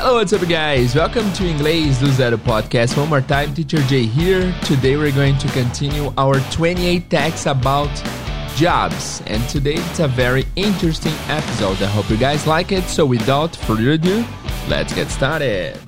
Hello, 0.00 0.14
what's 0.14 0.32
up, 0.32 0.48
guys? 0.48 0.94
Welcome 0.94 1.32
to 1.32 1.42
Inglês 1.42 1.98
do 1.98 2.06
Zero 2.12 2.36
podcast. 2.36 2.96
One 2.96 3.08
more 3.08 3.20
time, 3.20 3.52
Teacher 3.52 3.82
Jay 3.88 4.06
here. 4.06 4.54
Today, 4.62 4.96
we're 4.96 5.10
going 5.10 5.36
to 5.38 5.48
continue 5.48 6.12
our 6.16 6.38
28 6.52 7.10
texts 7.10 7.46
about 7.46 7.90
jobs, 8.54 9.24
and 9.26 9.42
today 9.48 9.74
it's 9.74 9.98
a 9.98 10.06
very 10.06 10.44
interesting 10.54 11.14
episode. 11.26 11.82
I 11.82 11.86
hope 11.86 12.08
you 12.10 12.16
guys 12.16 12.46
like 12.46 12.70
it. 12.70 12.84
So, 12.84 13.04
without 13.06 13.56
further 13.56 13.90
ado, 13.90 14.24
let's 14.68 14.94
get 14.94 15.08
started. 15.10 15.87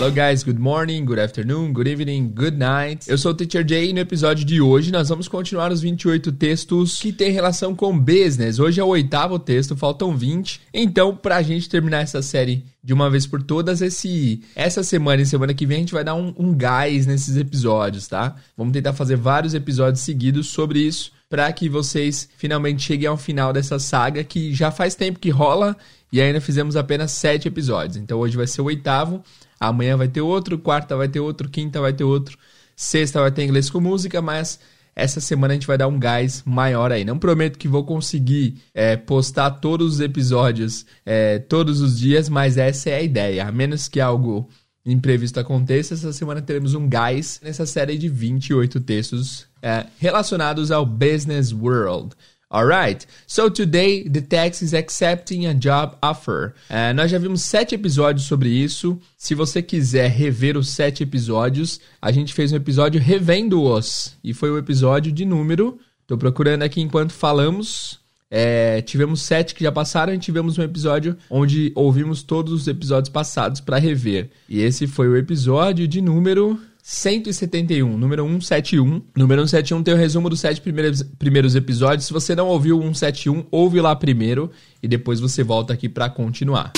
Hello 0.00 0.10
guys, 0.10 0.42
good 0.42 0.58
morning, 0.58 1.04
good 1.04 1.20
afternoon, 1.20 1.74
good 1.74 1.86
evening, 1.86 2.32
good 2.34 2.56
night. 2.56 3.06
Eu 3.06 3.18
sou 3.18 3.32
o 3.32 3.34
Teacher 3.34 3.62
Jay 3.68 3.90
e 3.90 3.92
no 3.92 4.00
episódio 4.00 4.46
de 4.46 4.58
hoje 4.58 4.90
nós 4.90 5.10
vamos 5.10 5.28
continuar 5.28 5.70
os 5.70 5.82
28 5.82 6.32
textos 6.32 6.98
que 6.98 7.12
têm 7.12 7.30
relação 7.30 7.74
com 7.76 7.98
business. 7.98 8.58
Hoje 8.58 8.80
é 8.80 8.82
o 8.82 8.86
oitavo 8.86 9.38
texto, 9.38 9.76
faltam 9.76 10.16
20. 10.16 10.62
Então, 10.72 11.14
pra 11.14 11.42
gente 11.42 11.68
terminar 11.68 11.98
essa 11.98 12.22
série 12.22 12.64
de 12.82 12.94
uma 12.94 13.10
vez 13.10 13.26
por 13.26 13.42
todas, 13.42 13.82
esse 13.82 14.42
essa 14.56 14.82
semana 14.82 15.20
e 15.20 15.26
semana 15.26 15.52
que 15.52 15.66
vem 15.66 15.76
a 15.76 15.80
gente 15.80 15.92
vai 15.92 16.02
dar 16.02 16.14
um, 16.14 16.32
um 16.34 16.54
gás 16.54 17.06
nesses 17.06 17.36
episódios, 17.36 18.08
tá? 18.08 18.36
Vamos 18.56 18.72
tentar 18.72 18.94
fazer 18.94 19.16
vários 19.16 19.52
episódios 19.52 20.00
seguidos 20.00 20.46
sobre 20.46 20.78
isso 20.78 21.12
para 21.28 21.52
que 21.52 21.68
vocês 21.68 22.26
finalmente 22.38 22.82
cheguem 22.82 23.06
ao 23.06 23.18
final 23.18 23.52
dessa 23.52 23.78
saga 23.78 24.24
que 24.24 24.54
já 24.54 24.70
faz 24.70 24.94
tempo 24.94 25.20
que 25.20 25.28
rola 25.28 25.76
e 26.10 26.20
ainda 26.20 26.40
fizemos 26.40 26.74
apenas 26.74 27.12
sete 27.12 27.46
episódios. 27.46 27.96
Então 27.96 28.18
hoje 28.18 28.36
vai 28.36 28.46
ser 28.46 28.62
o 28.62 28.64
oitavo. 28.64 29.22
Amanhã 29.60 29.96
vai 29.96 30.08
ter 30.08 30.22
outro, 30.22 30.58
quarta 30.58 30.96
vai 30.96 31.08
ter 31.08 31.20
outro, 31.20 31.48
quinta 31.48 31.80
vai 31.80 31.92
ter 31.92 32.04
outro, 32.04 32.38
sexta 32.74 33.20
vai 33.20 33.30
ter 33.30 33.44
inglês 33.44 33.68
com 33.68 33.78
música, 33.78 34.22
mas 34.22 34.58
essa 34.96 35.20
semana 35.20 35.52
a 35.52 35.56
gente 35.56 35.66
vai 35.66 35.78
dar 35.78 35.86
um 35.86 35.98
gás 35.98 36.42
maior 36.46 36.90
aí. 36.90 37.04
Não 37.04 37.18
prometo 37.18 37.58
que 37.58 37.68
vou 37.68 37.84
conseguir 37.84 38.56
é, 38.74 38.96
postar 38.96 39.50
todos 39.50 39.94
os 39.94 40.00
episódios 40.00 40.86
é, 41.04 41.38
todos 41.38 41.80
os 41.80 41.98
dias, 41.98 42.28
mas 42.28 42.56
essa 42.56 42.90
é 42.90 42.96
a 42.96 43.02
ideia. 43.02 43.46
A 43.46 43.52
menos 43.52 43.88
que 43.88 44.00
algo 44.00 44.48
imprevisto 44.84 45.38
aconteça, 45.38 45.94
essa 45.94 46.12
semana 46.12 46.40
teremos 46.40 46.74
um 46.74 46.88
gás 46.88 47.40
nessa 47.42 47.66
série 47.66 47.98
de 47.98 48.08
28 48.08 48.80
textos 48.80 49.46
é, 49.62 49.86
relacionados 49.98 50.70
ao 50.70 50.84
business 50.86 51.52
world. 51.52 52.14
Alright, 52.52 53.06
so 53.28 53.48
today 53.48 54.02
the 54.02 54.20
text 54.20 54.60
is 54.60 54.74
accepting 54.74 55.46
a 55.46 55.54
job 55.54 55.96
offer. 56.02 56.52
Uh, 56.68 56.92
nós 56.92 57.08
já 57.08 57.16
vimos 57.16 57.42
sete 57.42 57.76
episódios 57.76 58.26
sobre 58.26 58.48
isso. 58.48 58.98
Se 59.16 59.36
você 59.36 59.62
quiser 59.62 60.10
rever 60.10 60.56
os 60.56 60.68
sete 60.68 61.04
episódios, 61.04 61.78
a 62.02 62.10
gente 62.10 62.34
fez 62.34 62.52
um 62.52 62.56
episódio 62.56 63.00
revendo-os. 63.00 64.16
E 64.24 64.34
foi 64.34 64.50
o 64.50 64.58
episódio 64.58 65.12
de 65.12 65.24
número. 65.24 65.78
Estou 66.02 66.18
procurando 66.18 66.64
aqui 66.64 66.80
enquanto 66.80 67.12
falamos. 67.12 68.00
É, 68.28 68.82
tivemos 68.82 69.22
sete 69.22 69.54
que 69.54 69.62
já 69.62 69.70
passaram 69.70 70.12
e 70.12 70.18
tivemos 70.18 70.58
um 70.58 70.62
episódio 70.64 71.16
onde 71.30 71.70
ouvimos 71.76 72.24
todos 72.24 72.52
os 72.52 72.66
episódios 72.66 73.10
passados 73.10 73.60
para 73.60 73.78
rever. 73.78 74.28
E 74.48 74.60
esse 74.60 74.88
foi 74.88 75.08
o 75.08 75.16
episódio 75.16 75.86
de 75.86 76.00
número 76.00 76.60
171, 76.92 77.96
número 77.96 78.24
171. 78.24 79.00
Número 79.16 79.46
171 79.46 79.82
tem 79.84 79.94
o 79.94 79.96
resumo 79.96 80.28
dos 80.28 80.40
sete 80.40 80.60
primeiros, 80.60 81.04
primeiros 81.04 81.54
episódios. 81.54 82.06
Se 82.06 82.12
você 82.12 82.34
não 82.34 82.48
ouviu 82.48 82.78
o 82.78 82.82
171, 82.82 83.46
ouve 83.48 83.80
lá 83.80 83.94
primeiro 83.94 84.50
e 84.82 84.88
depois 84.88 85.20
você 85.20 85.44
volta 85.44 85.72
aqui 85.72 85.88
para 85.88 86.10
continuar. 86.10 86.72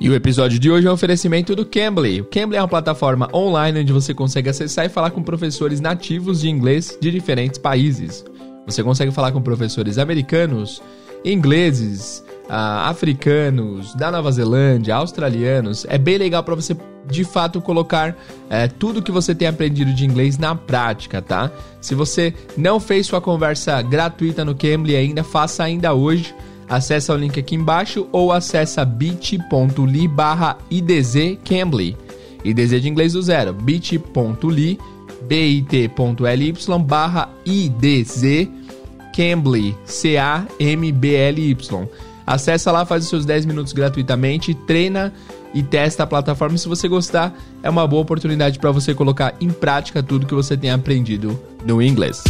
E 0.00 0.08
o 0.08 0.14
episódio 0.14 0.58
de 0.58 0.70
hoje 0.70 0.86
é 0.86 0.90
um 0.90 0.94
oferecimento 0.94 1.54
do 1.54 1.66
Cambly. 1.66 2.22
O 2.22 2.24
Cambly 2.24 2.56
é 2.56 2.62
uma 2.62 2.68
plataforma 2.68 3.28
online 3.30 3.80
onde 3.80 3.92
você 3.92 4.14
consegue 4.14 4.48
acessar 4.48 4.86
e 4.86 4.88
falar 4.88 5.10
com 5.10 5.22
professores 5.22 5.78
nativos 5.78 6.40
de 6.40 6.48
inglês 6.48 6.96
de 7.02 7.10
diferentes 7.10 7.58
países. 7.58 8.24
Você 8.64 8.82
consegue 8.82 9.12
falar 9.12 9.30
com 9.30 9.42
professores 9.42 9.98
americanos, 9.98 10.82
ingleses, 11.22 12.24
uh, 12.48 12.88
africanos, 12.88 13.94
da 13.94 14.10
Nova 14.10 14.30
Zelândia, 14.30 14.94
australianos. 14.96 15.86
É 15.88 15.98
bem 15.98 16.18
legal 16.18 16.42
para 16.42 16.54
você 16.54 16.76
de 17.06 17.24
fato 17.24 17.60
colocar 17.60 18.16
é, 18.48 18.68
tudo 18.68 19.02
que 19.02 19.10
você 19.10 19.34
tem 19.34 19.48
aprendido 19.48 19.92
de 19.92 20.04
inglês 20.04 20.38
na 20.38 20.54
prática, 20.54 21.20
tá? 21.20 21.50
Se 21.80 21.94
você 21.94 22.32
não 22.56 22.78
fez 22.78 23.06
sua 23.06 23.20
conversa 23.20 23.82
gratuita 23.82 24.44
no 24.44 24.54
Cambly 24.54 24.96
ainda, 24.96 25.24
faça 25.24 25.64
ainda 25.64 25.92
hoje. 25.94 26.34
Acesse 26.68 27.10
o 27.12 27.16
link 27.16 27.38
aqui 27.38 27.54
embaixo 27.54 28.06
ou 28.12 28.32
acessa 28.32 28.84
bit.ly 28.84 30.08
barra 30.08 30.56
idzcambly. 30.70 31.96
IDZ 32.44 32.80
de 32.80 32.88
inglês 32.88 33.12
do 33.12 33.22
zero. 33.22 33.52
bit.ly 33.52 34.78
bit.ly 35.22 36.54
barra 36.84 37.28
idz 37.44 38.48
Cambly, 39.14 39.76
C-A-M-B-L-Y. 39.84 41.56
Acesse 42.26 42.70
lá, 42.70 42.84
faz 42.84 43.04
os 43.04 43.10
seus 43.10 43.24
10 43.24 43.46
minutos 43.46 43.72
gratuitamente, 43.72 44.54
treina 44.54 45.12
e 45.54 45.62
testa 45.62 46.02
a 46.02 46.06
plataforma. 46.06 46.56
Se 46.56 46.68
você 46.68 46.88
gostar, 46.88 47.34
é 47.62 47.70
uma 47.70 47.86
boa 47.86 48.02
oportunidade 48.02 48.58
para 48.58 48.70
você 48.70 48.94
colocar 48.94 49.34
em 49.40 49.50
prática 49.50 50.02
tudo 50.02 50.26
que 50.26 50.34
você 50.34 50.56
tem 50.56 50.70
aprendido 50.70 51.38
no 51.64 51.82
inglês. 51.82 52.22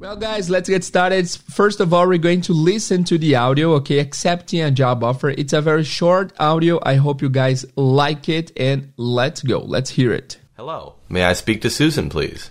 Well, 0.00 0.16
guys, 0.16 0.48
let's 0.48 0.68
get 0.68 0.84
started. 0.84 1.26
First 1.50 1.80
of 1.80 1.94
all, 1.94 2.06
we're 2.06 2.18
going 2.18 2.42
to 2.42 2.52
listen 2.52 3.04
to 3.04 3.18
the 3.18 3.34
audio, 3.34 3.72
okay? 3.76 3.98
Accepting 3.98 4.60
a 4.62 4.70
job 4.70 5.02
offer. 5.02 5.30
It's 5.30 5.52
a 5.52 5.62
very 5.62 5.82
short 5.82 6.32
audio. 6.38 6.78
I 6.84 6.96
hope 6.96 7.22
you 7.22 7.30
guys 7.30 7.64
like 7.74 8.28
it, 8.28 8.52
and 8.56 8.92
let's 8.96 9.42
go. 9.42 9.60
Let's 9.60 9.90
hear 9.90 10.12
it. 10.12 10.38
Hello. 10.56 10.96
May 11.08 11.24
I 11.24 11.32
speak 11.32 11.62
to 11.62 11.70
Susan, 11.70 12.10
please? 12.10 12.50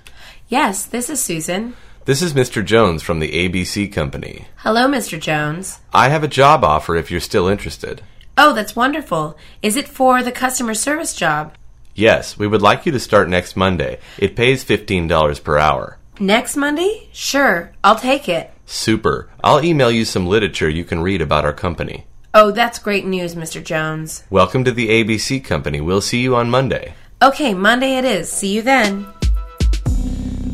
Yes, 0.50 0.86
this 0.86 1.10
is 1.10 1.22
Susan. 1.22 1.76
This 2.06 2.22
is 2.22 2.34
Mr. 2.34 2.66
Jones 2.66 3.02
from 3.02 3.20
the 3.20 3.32
ABC 3.32 3.90
Company. 3.90 4.50
Hello, 4.58 4.88
Mr. 4.90 5.18
Jones. 5.18 5.80
I 5.94 6.10
have 6.10 6.22
a 6.22 6.28
job 6.28 6.62
offer 6.66 6.98
if 6.98 7.10
you're 7.10 7.22
still 7.22 7.48
interested. 7.48 8.02
Oh, 8.38 8.52
that's 8.52 8.76
wonderful. 8.76 9.38
Is 9.62 9.78
it 9.78 9.88
for 9.88 10.22
the 10.22 10.34
customer 10.34 10.74
service 10.74 11.16
job? 11.16 11.56
Yes, 11.96 12.38
we 12.38 12.46
would 12.46 12.62
like 12.62 12.86
you 12.86 12.92
to 12.92 13.00
start 13.00 13.30
next 13.30 13.56
Monday. 13.56 14.00
It 14.18 14.36
pays 14.36 14.66
$15 14.66 15.42
per 15.46 15.58
hour. 15.58 15.98
Next 16.20 16.58
Monday? 16.58 17.08
Sure, 17.14 17.72
I'll 17.86 17.96
take 17.96 18.28
it. 18.28 18.52
Super. 18.66 19.30
I'll 19.42 19.64
email 19.64 19.90
you 19.90 20.04
some 20.04 20.28
literature 20.28 20.68
you 20.68 20.84
can 20.84 21.02
read 21.02 21.22
about 21.22 21.46
our 21.46 21.54
company. 21.54 22.06
Oh, 22.34 22.52
that's 22.52 22.80
great 22.80 23.06
news, 23.06 23.34
Mr. 23.34 23.64
Jones. 23.64 24.26
Welcome 24.30 24.66
to 24.66 24.74
the 24.74 24.90
ABC 24.90 25.42
Company. 25.42 25.80
We'll 25.80 26.02
see 26.02 26.20
you 26.20 26.36
on 26.36 26.50
Monday. 26.50 26.96
Okay, 27.22 27.54
Monday 27.54 27.96
it 27.96 28.04
is. 28.04 28.30
See 28.30 28.54
you 28.54 28.62
then. 28.62 29.08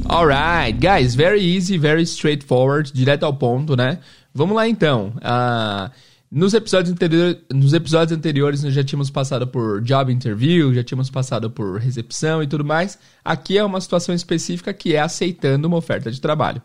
Alright, 0.10 0.74
guys, 0.80 1.14
very 1.14 1.40
easy, 1.40 1.78
very 1.78 2.02
straightforward, 2.02 2.92
direto 2.92 3.28
ao 3.28 3.34
ponto, 3.34 3.76
né? 3.76 4.00
Vamos 4.34 4.56
lá 4.56 4.68
então. 4.68 5.14
Uh, 5.18 5.92
nos, 6.32 6.56
episódios 6.56 6.96
nos 7.54 7.74
episódios 7.74 8.18
anteriores 8.18 8.64
nós 8.64 8.74
já 8.74 8.84
tínhamos 8.84 9.12
passado 9.12 9.46
por 9.46 9.84
job 9.84 10.12
interview, 10.12 10.74
já 10.74 10.84
tínhamos 10.84 11.12
passado 11.12 11.52
por 11.52 11.80
recepção 11.80 12.42
e 12.42 12.48
tudo 12.48 12.66
mais. 12.66 12.98
Aqui 13.24 13.60
é 13.60 13.64
uma 13.64 13.80
situação 13.80 14.16
específica 14.16 14.74
que 14.74 14.96
é 14.96 15.00
aceitando 15.00 15.68
uma 15.68 15.78
oferta 15.78 16.12
de 16.12 16.20
trabalho. 16.20 16.60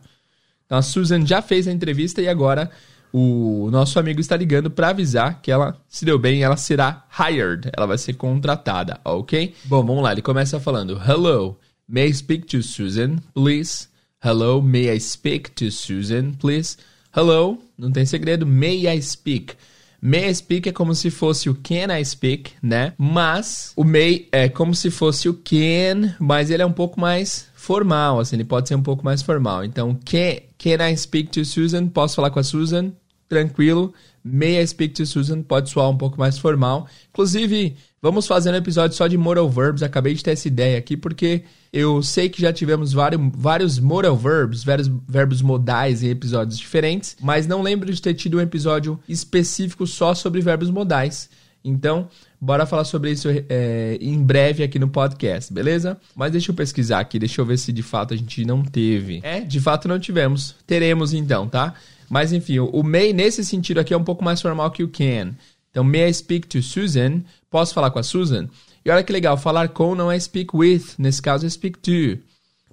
Então 0.65 0.79
a 0.79 0.83
Susan 0.83 1.27
já 1.27 1.43
fez 1.43 1.69
a 1.69 1.73
entrevista 1.73 2.23
e 2.23 2.29
agora 2.29 2.71
o 3.13 3.69
nosso 3.71 3.99
amigo 3.99 4.21
está 4.21 4.39
ligando 4.39 4.71
para 4.71 4.89
avisar 4.89 5.43
que 5.43 5.51
ela 5.51 5.77
se 5.87 6.07
deu 6.07 6.19
bem, 6.19 6.43
ela 6.43 6.57
será 6.57 7.05
hired, 7.21 7.71
ela 7.77 7.87
vai 7.87 7.99
ser 7.99 8.15
contratada, 8.15 8.99
ok? 9.05 9.55
Bom, 9.67 9.85
vamos 9.85 10.03
lá, 10.03 10.13
ele 10.13 10.23
começa 10.23 10.59
falando: 10.59 10.99
Hello, 11.07 11.59
May 11.87 12.07
I 12.07 12.13
speak 12.13 12.47
to 12.49 12.63
Susan, 12.63 13.21
please? 13.35 13.89
Hello, 14.23 14.63
may 14.63 14.91
I 14.91 14.99
speak 14.99 15.55
to 15.57 15.71
Susan, 15.71 16.33
please? 16.41 16.79
Hello, 17.15 17.59
não 17.77 17.93
tem 17.93 18.07
segredo. 18.07 18.47
May 18.47 18.89
I 18.89 19.03
speak? 19.03 19.55
May 20.01 20.31
I 20.31 20.35
speak 20.35 20.67
é 20.67 20.73
como 20.73 20.95
se 20.95 21.11
fosse 21.11 21.51
o 21.51 21.55
can 21.55 21.95
I 21.95 22.03
speak, 22.03 22.53
né? 22.63 22.95
Mas 22.97 23.75
o 23.77 23.85
may 23.85 24.29
é 24.33 24.49
como 24.49 24.75
se 24.75 24.91
fosse 24.91 25.29
o 25.29 25.35
can, 25.35 26.15
mas 26.19 26.51
ele 26.51 26.63
é 26.63 26.67
um 26.67 26.73
pouco 26.73 26.99
mais 26.99 27.49
formal, 27.55 28.19
assim, 28.19 28.37
ele 28.37 28.45
pode 28.45 28.67
ser 28.69 28.77
um 28.77 28.83
pouco 28.83 29.05
mais 29.05 29.21
formal. 29.21 29.63
Então, 29.63 29.95
can, 30.07 30.41
can 30.57 30.89
I 30.89 30.97
speak 30.97 31.31
to 31.33 31.45
Susan? 31.45 31.89
Posso 31.89 32.17
falar 32.17 32.31
com 32.31 32.39
a 32.39 32.43
Susan? 32.43 32.93
Tranquilo. 33.35 33.93
May 34.23 34.63
I 34.63 34.67
speak 34.67 34.95
to 34.95 35.05
Susan? 35.05 35.43
Pode 35.43 35.69
soar 35.69 35.91
um 35.91 35.99
pouco 35.99 36.19
mais 36.19 36.39
formal. 36.39 36.87
Inclusive, 37.11 37.77
vamos 38.01 38.27
fazer 38.27 38.53
um 38.53 38.55
episódio 38.55 38.97
só 38.97 39.09
de 39.09 39.19
moral 39.19 39.51
verbs. 39.51 39.83
Acabei 39.83 40.15
de 40.15 40.23
ter 40.23 40.31
essa 40.31 40.47
ideia 40.47 40.79
aqui 40.79 40.97
porque 40.97 41.43
eu 41.73 42.01
sei 42.01 42.29
que 42.29 42.41
já 42.41 42.53
tivemos 42.53 42.93
vários, 42.93 43.21
vários 43.35 43.79
moral 43.81 44.17
verbs, 44.17 44.63
vários 44.63 44.89
verbos 45.09 45.43
modais 45.43 46.03
em 46.05 46.11
episódios 46.11 46.57
diferentes, 46.57 47.17
mas 47.21 47.49
não 47.49 47.61
lembro 47.61 47.93
de 47.93 48.01
ter 48.01 48.15
tido 48.15 48.39
um 48.39 48.41
episódio 48.41 49.01
específico 49.09 49.85
só 49.85 50.15
sobre 50.15 50.41
verbos 50.41 50.71
modais. 50.71 51.29
Então, 51.65 52.09
bora 52.39 52.67
falar 52.67 52.85
sobre 52.85 53.11
isso 53.11 53.27
é, 53.49 53.97
em 54.01 54.23
breve 54.23 54.63
aqui 54.63 54.79
no 54.79 54.87
podcast, 54.89 55.53
beleza? 55.53 55.99
Mas 56.15 56.31
deixa 56.31 56.51
eu 56.51 56.55
pesquisar 56.55 57.01
aqui, 57.01 57.19
deixa 57.19 57.41
eu 57.41 57.47
ver 57.47 57.59
se 57.59 57.73
de 57.73 57.83
fato 57.83 58.13
a 58.13 58.17
gente 58.17 58.45
não 58.45 58.63
teve. 58.63 59.21
É, 59.23 59.41
de 59.41 59.59
fato 59.61 59.89
não 59.89 59.99
tivemos. 59.99 60.55
Teremos 60.67 61.15
então, 61.15 61.49
tá? 61.49 61.75
Mas 62.15 62.33
enfim, 62.33 62.61
o 62.61 62.81
may 62.85 63.13
nesse 63.13 63.45
sentido 63.45 63.81
aqui 63.81 63.93
é 63.93 63.97
um 63.97 64.05
pouco 64.05 64.23
mais 64.23 64.41
formal 64.41 64.71
que 64.71 64.85
o 64.85 64.89
can. 64.89 65.35
Então, 65.69 65.83
may 65.83 66.09
I 66.09 66.15
speak 66.15 66.47
to 66.47 66.63
Susan? 66.63 67.23
Posso 67.51 67.75
falar 67.75 67.91
com 67.91 67.99
a 67.99 68.05
Susan? 68.05 68.49
E 68.85 68.91
olha 68.91 69.03
que 69.03 69.13
legal, 69.13 69.37
falar 69.37 69.71
com 69.71 69.97
não 69.97 70.13
é 70.13 70.21
speak 70.21 70.57
with, 70.57 70.95
nesse 70.97 71.21
caso 71.21 71.45
é 71.45 71.51
speak 71.51 71.77
to. 71.81 72.23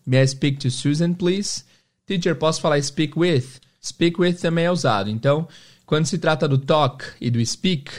May 0.06 0.22
I 0.22 0.28
speak 0.28 0.60
to 0.60 0.70
Susan, 0.70 1.14
please? 1.14 1.64
Teacher, 2.06 2.36
posso 2.36 2.62
falar 2.62 2.80
speak 2.84 3.18
with? 3.18 3.46
Speak 3.84 4.22
with 4.22 4.36
também 4.36 4.66
é 4.66 4.72
usado. 4.72 5.10
Então, 5.10 5.48
quando 5.88 6.06
se 6.06 6.20
trata 6.20 6.48
do 6.48 6.60
talk 6.60 7.04
e 7.20 7.32
do 7.32 7.44
speak, 7.44 7.92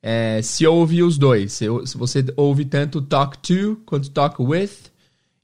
é, 0.00 0.40
se 0.42 0.64
ouve 0.64 1.02
os 1.02 1.18
dois. 1.18 1.54
Se, 1.54 1.66
você 1.96 2.24
ouve 2.36 2.64
tanto 2.66 3.02
talk 3.02 3.36
to 3.38 3.82
quanto 3.84 4.10
talk 4.10 4.40
with, 4.40 4.70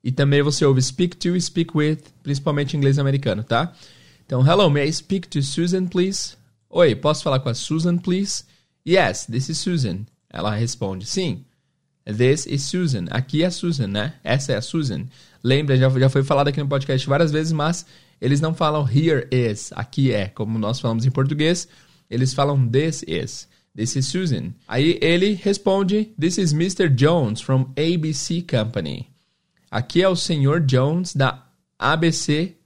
e 0.05 0.13
também 0.13 0.43
você 0.43 0.65
ouve 0.65 0.81
speak 0.81 1.17
to 1.17 1.35
e 1.35 1.41
speak 1.41 1.77
with, 1.77 1.99
principalmente 2.23 2.75
em 2.75 2.79
inglês 2.79 3.01
americano, 3.01 3.43
tá? 3.43 3.75
Então, 4.31 4.43
hello, 4.43 4.71
may 4.71 4.85
I 4.85 4.93
speak 4.93 5.27
to 5.31 5.43
Susan, 5.43 5.89
please? 5.89 6.37
Oi, 6.71 6.95
posso 6.95 7.25
falar 7.25 7.41
com 7.41 7.49
a 7.49 7.53
Susan, 7.53 7.99
please? 7.99 8.45
Yes, 8.87 9.27
this 9.27 9.49
is 9.49 9.59
Susan. 9.59 10.07
Ela 10.33 10.55
responde, 10.55 11.05
sim. 11.05 11.45
This 12.07 12.47
is 12.47 12.63
Susan. 12.63 13.07
Aqui 13.11 13.43
é 13.43 13.47
a 13.47 13.51
Susan, 13.51 13.89
né? 13.89 14.15
Essa 14.23 14.53
é 14.53 14.57
a 14.57 14.63
Susan. 14.63 15.07
Lembra, 15.43 15.77
já, 15.77 15.91
já 15.91 16.09
foi 16.09 16.23
falado 16.23 16.47
aqui 16.47 16.61
no 16.61 16.69
podcast 16.69 17.09
várias 17.09 17.33
vezes, 17.33 17.51
mas 17.51 17.85
eles 18.21 18.41
não 18.41 18.55
falam 18.55 18.89
here 18.89 19.27
is, 19.33 19.73
aqui 19.73 20.13
é, 20.13 20.29
como 20.29 20.61
nós 20.61 20.79
falamos 20.79 21.05
em 21.05 21.11
português. 21.11 21.67
Eles 22.09 22.33
falam 22.33 22.69
this 22.69 23.03
is. 23.09 23.49
This 23.75 23.97
is 23.97 24.07
Susan. 24.07 24.53
Aí 24.69 24.97
ele 25.03 25.33
responde: 25.43 26.05
This 26.17 26.39
is 26.39 26.53
Mr. 26.53 26.89
Jones 26.89 27.41
from 27.41 27.73
ABC 27.77 28.43
Company. 28.43 29.09
Aqui 29.73 30.01
é 30.01 30.09
o 30.09 30.15
Sr. 30.15 30.61
Jones 30.65 31.17
da 31.17 31.49
ABC 31.77 32.60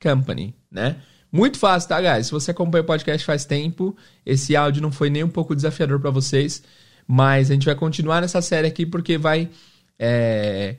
Company, 0.00 0.54
né? 0.70 0.96
Muito 1.30 1.58
fácil, 1.58 1.88
tá, 1.88 2.00
guys? 2.00 2.26
Se 2.26 2.32
você 2.32 2.50
acompanha 2.50 2.82
o 2.82 2.86
podcast 2.86 3.24
faz 3.24 3.44
tempo, 3.44 3.96
esse 4.24 4.56
áudio 4.56 4.80
não 4.80 4.90
foi 4.90 5.10
nem 5.10 5.22
um 5.22 5.28
pouco 5.28 5.54
desafiador 5.54 6.00
para 6.00 6.10
vocês, 6.10 6.62
mas 7.06 7.50
a 7.50 7.54
gente 7.54 7.66
vai 7.66 7.74
continuar 7.74 8.20
nessa 8.20 8.40
série 8.40 8.66
aqui 8.66 8.86
porque 8.86 9.18
vai 9.18 9.50
é, 9.98 10.76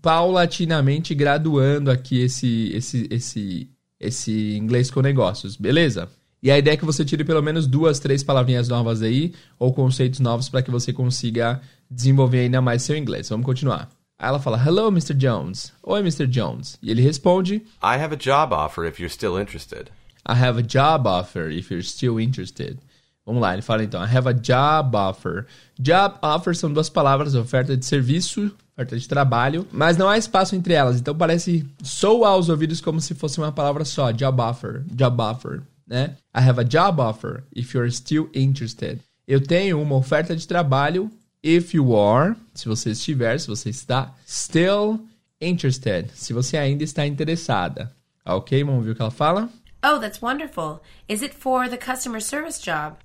paulatinamente 0.00 1.14
graduando 1.14 1.90
aqui 1.90 2.20
esse, 2.20 2.70
esse, 2.74 3.08
esse, 3.10 3.70
esse 4.00 4.56
inglês 4.56 4.90
com 4.90 5.00
negócios, 5.00 5.56
beleza? 5.56 6.08
E 6.42 6.50
a 6.50 6.58
ideia 6.58 6.74
é 6.74 6.76
que 6.76 6.84
você 6.84 7.04
tire 7.04 7.24
pelo 7.24 7.42
menos 7.42 7.66
duas, 7.66 7.98
três 7.98 8.22
palavrinhas 8.22 8.68
novas 8.68 9.00
aí, 9.00 9.32
ou 9.58 9.72
conceitos 9.72 10.20
novos 10.20 10.48
para 10.48 10.62
que 10.62 10.70
você 10.70 10.92
consiga 10.92 11.60
desenvolver 11.90 12.40
ainda 12.40 12.60
mais 12.60 12.82
seu 12.82 12.96
inglês. 12.96 13.30
Vamos 13.30 13.46
continuar. 13.46 13.88
Aí 14.24 14.28
ela 14.28 14.38
fala, 14.38 14.56
Hello, 14.56 14.88
Mr. 14.88 15.12
Jones. 15.12 15.70
Oi, 15.82 16.00
Mr. 16.00 16.26
Jones. 16.26 16.78
E 16.82 16.90
ele 16.90 17.02
responde, 17.02 17.56
I 17.82 17.98
have 18.00 18.14
a 18.14 18.16
job 18.16 18.54
offer 18.54 18.86
if 18.86 18.98
you're 18.98 19.12
still 19.12 19.38
interested. 19.38 19.90
I 20.26 20.32
have 20.32 20.58
a 20.58 20.62
job 20.62 21.06
offer 21.06 21.50
if 21.50 21.70
you're 21.70 21.84
still 21.84 22.18
interested. 22.18 22.78
Vamos 23.26 23.42
lá, 23.42 23.52
ele 23.52 23.60
fala 23.60 23.84
então, 23.84 24.02
I 24.02 24.06
have 24.06 24.26
a 24.26 24.32
job 24.32 24.96
offer. 24.96 25.44
Job 25.78 26.16
offer 26.22 26.56
são 26.56 26.72
duas 26.72 26.88
palavras, 26.88 27.34
oferta 27.34 27.76
de 27.76 27.84
serviço, 27.84 28.50
oferta 28.72 28.98
de 28.98 29.06
trabalho, 29.06 29.66
mas 29.70 29.98
não 29.98 30.08
há 30.08 30.16
espaço 30.16 30.56
entre 30.56 30.72
elas, 30.72 30.98
então 30.98 31.14
parece 31.14 31.66
soa 31.82 32.28
aos 32.28 32.48
ouvidos 32.48 32.80
como 32.80 33.02
se 33.02 33.14
fosse 33.14 33.36
uma 33.36 33.52
palavra 33.52 33.84
só, 33.84 34.10
job 34.10 34.40
offer, 34.40 34.84
job 34.90 35.20
offer, 35.20 35.62
né? 35.86 36.16
I 36.34 36.40
have 36.40 36.58
a 36.58 36.64
job 36.64 36.98
offer 36.98 37.44
if 37.54 37.74
you're 37.74 37.90
still 37.90 38.30
interested. 38.34 39.00
Eu 39.28 39.42
tenho 39.42 39.82
uma 39.82 39.96
oferta 39.96 40.34
de 40.34 40.48
trabalho 40.48 41.10
if 41.44 41.74
you 41.74 41.94
are, 41.94 42.34
se 42.54 42.66
você 42.66 42.90
estiver, 42.90 43.38
se 43.38 43.46
você 43.46 43.68
está 43.68 44.14
still 44.26 45.06
interested, 45.38 46.10
se 46.14 46.32
você 46.32 46.56
ainda 46.56 46.82
está 46.82 47.06
interessada. 47.06 47.94
Ok, 48.24 48.64
vamos 48.64 48.86
ver 48.86 48.92
o 48.92 48.94
que 48.94 49.02
ela 49.02 49.10
fala? 49.10 49.50
Oh, 49.84 49.98
that's 49.98 50.22
wonderful. 50.22 50.80
Is 51.06 51.20
it 51.20 51.34
for 51.34 51.68
the 51.68 51.76
customer 51.76 52.22
service 52.22 52.58
job? 52.58 52.96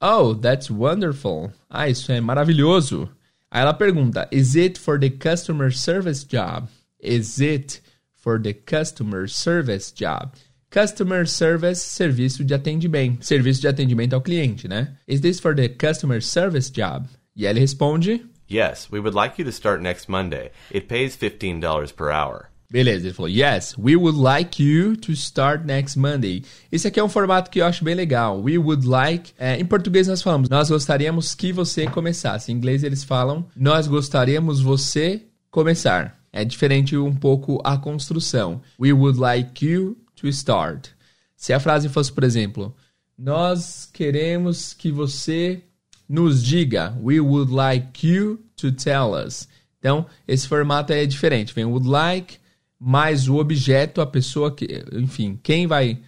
Oh, 0.00 0.34
that's 0.34 0.70
wonderful. 0.70 1.52
Ah, 1.68 1.86
isso 1.86 2.10
é 2.10 2.20
maravilhoso. 2.22 3.10
Aí 3.50 3.60
ela 3.60 3.74
pergunta: 3.74 4.26
Is 4.32 4.56
it 4.56 4.78
for 4.78 4.98
the 4.98 5.10
customer 5.10 5.70
service 5.70 6.24
job? 6.24 6.68
Is 6.98 7.38
it 7.38 7.82
for 8.14 8.40
the 8.40 8.54
customer 8.54 9.28
service 9.28 9.92
job? 9.92 10.32
Customer 10.70 11.28
service, 11.28 11.82
serviço 11.82 12.42
de 12.42 12.54
atendimento. 12.54 13.26
Serviço 13.26 13.60
de 13.60 13.68
atendimento 13.68 14.14
ao 14.14 14.22
cliente, 14.22 14.66
né? 14.66 14.96
Is 15.06 15.20
this 15.20 15.38
for 15.38 15.54
the 15.54 15.68
customer 15.68 16.22
service 16.22 16.72
job? 16.72 17.06
E 17.36 17.46
ele 17.46 17.60
responde: 17.60 18.24
Yes, 18.50 18.88
we 18.92 19.00
would 19.00 19.16
like 19.16 19.40
you 19.40 19.44
to 19.44 19.52
start 19.52 19.82
next 19.82 20.08
Monday. 20.10 20.50
It 20.72 20.86
pays 20.86 21.16
$15 21.16 21.92
per 21.94 22.10
hour. 22.10 22.50
Beleza, 22.70 23.06
ele 23.06 23.14
falou: 23.14 23.28
Yes, 23.28 23.74
we 23.78 23.96
would 23.96 24.18
like 24.18 24.62
you 24.62 24.96
to 24.96 25.12
start 25.12 25.64
next 25.64 25.96
Monday. 25.96 26.42
Esse 26.72 26.88
aqui 26.88 26.98
é 26.98 27.04
um 27.04 27.08
formato 27.08 27.50
que 27.50 27.60
eu 27.60 27.66
acho 27.66 27.84
bem 27.84 27.94
legal. 27.94 28.40
We 28.40 28.58
would 28.58 28.86
like. 28.86 29.32
É, 29.38 29.58
em 29.58 29.64
português 29.64 30.08
nós 30.08 30.22
falamos: 30.22 30.48
Nós 30.48 30.70
gostaríamos 30.70 31.34
que 31.34 31.52
você 31.52 31.86
começasse. 31.86 32.50
Em 32.50 32.56
inglês 32.56 32.82
eles 32.82 33.04
falam: 33.04 33.46
Nós 33.56 33.86
gostaríamos 33.86 34.60
você 34.60 35.22
começar. 35.50 36.18
É 36.32 36.44
diferente 36.44 36.96
um 36.96 37.14
pouco 37.14 37.60
a 37.62 37.78
construção. 37.78 38.60
We 38.80 38.92
would 38.92 39.18
like 39.18 39.64
you 39.64 39.96
to 40.16 40.26
start. 40.28 40.88
Se 41.36 41.52
a 41.52 41.60
frase 41.60 41.88
fosse, 41.88 42.12
por 42.12 42.24
exemplo, 42.24 42.74
Nós 43.16 43.88
queremos 43.92 44.74
que 44.74 44.90
você 44.90 45.62
nos 46.08 46.42
diga. 46.42 46.96
We 47.00 47.20
would 47.20 47.52
like 47.52 48.06
you 48.06 48.40
to 48.56 48.72
tell 48.72 49.14
us. 49.14 49.48
Então, 49.78 50.06
esse 50.26 50.48
formato 50.48 50.92
é 50.92 51.04
diferente. 51.04 51.52
Vem 51.54 51.64
would 51.64 51.86
like 51.86 52.38
mais 52.80 53.28
o 53.28 53.36
objeto, 53.36 54.00
a 54.00 54.06
pessoa 54.06 54.50
que, 54.50 54.84
enfim, 54.92 55.38
quem 55.42 55.66
vai 55.66 55.98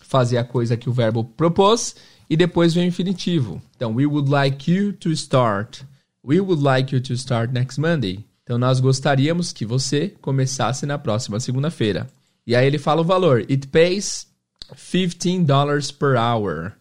fazer 0.00 0.38
a 0.38 0.44
coisa 0.44 0.76
que 0.76 0.88
o 0.88 0.92
verbo 0.92 1.24
propôs 1.24 1.96
e 2.28 2.36
depois 2.36 2.74
vem 2.74 2.84
o 2.84 2.88
infinitivo. 2.88 3.60
Então, 3.76 3.94
we 3.94 4.06
would 4.06 4.30
like 4.30 4.70
you 4.70 4.92
to 4.92 5.10
start. 5.10 5.82
We 6.24 6.40
would 6.40 6.62
like 6.62 6.94
you 6.94 7.00
to 7.02 7.14
start 7.14 7.52
next 7.52 7.80
Monday. 7.80 8.24
Então, 8.42 8.58
nós 8.58 8.78
gostaríamos 8.80 9.52
que 9.52 9.64
você 9.64 10.14
começasse 10.20 10.86
na 10.86 10.98
próxima 10.98 11.40
segunda-feira. 11.40 12.08
E 12.46 12.54
aí 12.54 12.66
ele 12.66 12.78
fala 12.78 13.00
o 13.00 13.04
valor. 13.04 13.40
It 13.50 13.68
pays 13.68 14.26
$15 14.74 15.92
per 15.92 16.16
hour. 16.16 16.72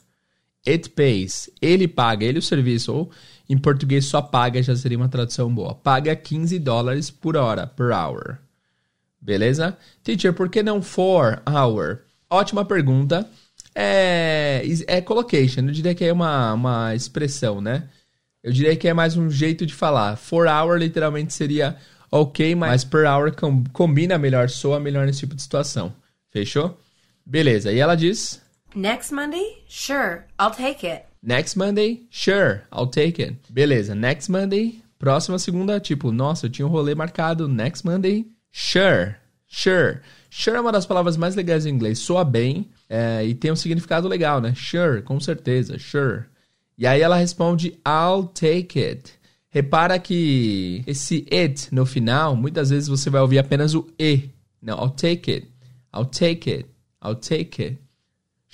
It 0.66 0.90
pays. 0.92 1.50
Ele 1.62 1.88
paga, 1.88 2.26
ele 2.26 2.40
o 2.40 2.42
serviço. 2.42 2.94
Ou 2.94 3.12
em 3.50 3.58
português 3.58 4.06
só 4.06 4.22
paga, 4.22 4.62
já 4.64 4.76
seria 4.76 4.98
uma 4.98 5.10
tradução 5.10 5.54
boa. 5.54 5.76
Paga 5.76 6.16
15 6.16 6.58
dólares 6.60 7.10
por 7.12 7.36
hora, 7.36 7.68
per 7.68 7.92
hour. 7.92 8.38
Beleza? 9.20 9.78
Teacher, 10.04 10.34
por 10.34 10.50
que 10.50 10.64
não 10.64 10.82
for 10.82 11.42
hour? 11.48 12.00
Ótima 12.30 12.66
pergunta. 12.66 13.30
É, 13.76 14.64
é 14.88 15.02
collocation. 15.02 15.62
Eu 15.62 15.72
diria 15.72 15.96
que 15.96 16.04
é 16.04 16.12
uma, 16.12 16.54
uma 16.54 16.96
expressão, 16.96 17.62
né? 17.62 17.90
Eu 18.44 18.52
diria 18.52 18.76
que 18.76 18.88
é 18.88 18.94
mais 18.94 19.16
um 19.16 19.30
jeito 19.30 19.66
de 19.66 19.74
falar. 19.74 20.18
For 20.18 20.48
hour 20.48 20.78
literalmente 20.78 21.34
seria 21.34 21.78
ok, 22.12 22.54
mas 22.56 22.84
per 22.84 23.06
hour 23.06 23.34
com, 23.36 23.64
combina 23.72 24.18
melhor, 24.18 24.50
soa 24.50 24.80
melhor 24.80 25.06
nesse 25.06 25.20
tipo 25.20 25.36
de 25.36 25.42
situação. 25.42 25.94
Fechou? 26.30 26.78
Beleza. 27.26 27.72
E 27.72 27.80
ela 27.80 27.96
diz: 27.96 28.42
Next 28.76 29.12
Monday? 29.12 29.64
Sure, 29.68 30.26
I'll 30.40 30.52
take 30.52 30.84
it. 30.84 31.06
Next 31.22 31.56
Monday? 31.56 32.08
Sure, 32.10 32.64
I'll 32.72 32.88
take 32.88 33.22
it. 33.22 33.36
Beleza. 33.52 33.96
Next 33.96 34.30
Monday? 34.30 34.82
Próxima 34.98 35.38
segunda, 35.38 35.80
tipo, 35.80 36.12
nossa, 36.12 36.48
eu 36.48 36.50
tinha 36.50 36.66
um 36.66 36.70
rolê 36.70 36.96
marcado. 36.96 37.48
Next 37.48 37.86
Monday? 37.86 38.26
Sure, 38.52 39.16
sure. 39.48 40.00
Sure 40.30 40.58
é 40.58 40.62
uma 40.62 40.72
das 40.72 40.86
palavras 40.86 41.16
mais 41.18 41.36
legais 41.36 41.66
em 41.66 41.70
inglês. 41.70 42.00
Soa 42.00 42.24
bem 42.24 42.70
é, 42.90 43.24
e 43.24 43.36
tem 43.36 43.52
um 43.52 43.56
significado 43.56 44.08
legal, 44.08 44.42
né? 44.42 44.54
Sure, 44.56 45.02
com 45.04 45.20
certeza, 45.20 45.78
sure. 45.78 46.24
E 46.78 46.88
aí 46.88 47.02
ela 47.02 47.18
responde, 47.18 47.78
I'll 47.88 48.26
take 48.28 48.84
it. 48.84 49.14
Repara 49.50 50.00
que 50.00 50.84
esse 50.88 51.28
it 51.32 51.68
no 51.72 51.86
final, 51.86 52.36
muitas 52.36 52.72
vezes 52.72 52.90
você 52.90 53.10
vai 53.10 53.22
ouvir 53.22 53.38
apenas 53.38 53.76
o 53.76 53.88
e. 54.00 54.30
Não, 54.60 54.80
I'll 54.80 54.90
take 54.90 55.32
it. 55.32 55.48
I'll 55.96 56.06
take 56.06 56.50
it. 56.50 56.66
I'll 57.04 57.16
take 57.16 57.62
it. 57.62 57.83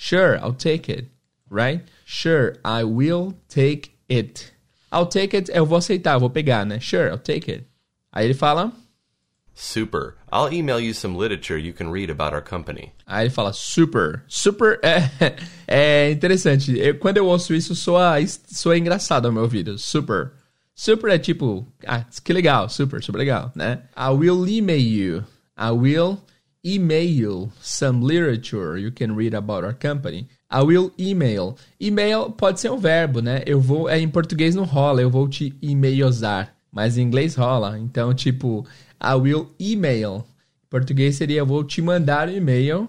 Sure, 0.02 0.38
I'll 0.38 0.54
take 0.54 0.88
it. 0.88 1.10
Right? 1.50 1.82
Sure, 2.06 2.56
I 2.64 2.84
will 2.84 3.34
take 3.50 3.98
it. 4.08 4.50
I'll 4.90 5.06
take 5.06 5.36
it, 5.36 5.50
eu 5.52 5.66
vou 5.66 5.76
aceitar, 5.76 6.14
eu 6.14 6.20
vou 6.20 6.30
pegar, 6.30 6.64
né? 6.64 6.80
Sure, 6.80 7.10
I'll 7.10 7.18
take 7.18 7.50
it. 7.50 7.66
Aí 8.10 8.24
ele 8.24 8.34
fala, 8.34 8.72
Super. 9.54 10.14
I'll 10.32 10.50
email 10.50 10.80
you 10.80 10.94
some 10.94 11.18
literature 11.18 11.58
you 11.58 11.74
can 11.74 11.90
read 11.90 12.08
about 12.08 12.32
our 12.32 12.40
company. 12.40 12.94
Aí 13.06 13.24
ele 13.24 13.30
fala 13.30 13.52
super. 13.52 14.22
Super 14.26 14.80
é, 14.82 15.36
é 15.68 16.10
interessante. 16.10 16.78
Eu, 16.78 16.98
quando 16.98 17.18
eu 17.18 17.26
ouço 17.26 17.52
isso, 17.52 17.74
soa, 17.74 18.14
soa 18.26 18.78
engraçado 18.78 19.26
ao 19.26 19.32
meu 19.32 19.42
ouvido. 19.42 19.76
Super. 19.76 20.32
Super 20.74 21.10
é 21.10 21.18
tipo, 21.18 21.66
ah, 21.86 22.06
que 22.24 22.32
legal, 22.32 22.70
super, 22.70 23.02
super 23.02 23.18
legal, 23.18 23.52
né? 23.54 23.82
I 23.94 24.08
will 24.08 24.48
email 24.48 24.80
you. 24.80 25.24
I 25.58 25.72
will 25.72 26.18
email 26.64 27.50
some 27.60 28.02
literature 28.02 28.78
you 28.78 28.90
can 28.90 29.14
read 29.16 29.34
about 29.34 29.64
our 29.64 29.74
company. 29.74 30.28
I 30.50 30.62
will 30.62 30.92
email. 30.98 31.56
Email 31.80 32.30
pode 32.30 32.60
ser 32.60 32.70
um 32.70 32.78
verbo, 32.78 33.20
né? 33.20 33.42
Eu 33.46 33.60
vou, 33.60 33.88
é, 33.88 33.98
em 33.98 34.08
português 34.08 34.54
não 34.54 34.64
rola, 34.64 35.00
eu 35.00 35.10
vou 35.10 35.28
te 35.28 35.54
e-mailizar. 35.62 36.52
Mas 36.72 36.98
em 36.98 37.02
inglês 37.02 37.34
rola. 37.34 37.78
Então, 37.78 38.12
tipo, 38.12 38.66
I 39.02 39.14
will 39.14 39.50
email. 39.58 40.24
Em 40.66 40.70
português 40.70 41.16
seria 41.16 41.38
eu 41.38 41.46
vou 41.46 41.64
te 41.64 41.80
mandar 41.80 42.28
um 42.28 42.32
e-mail 42.32 42.88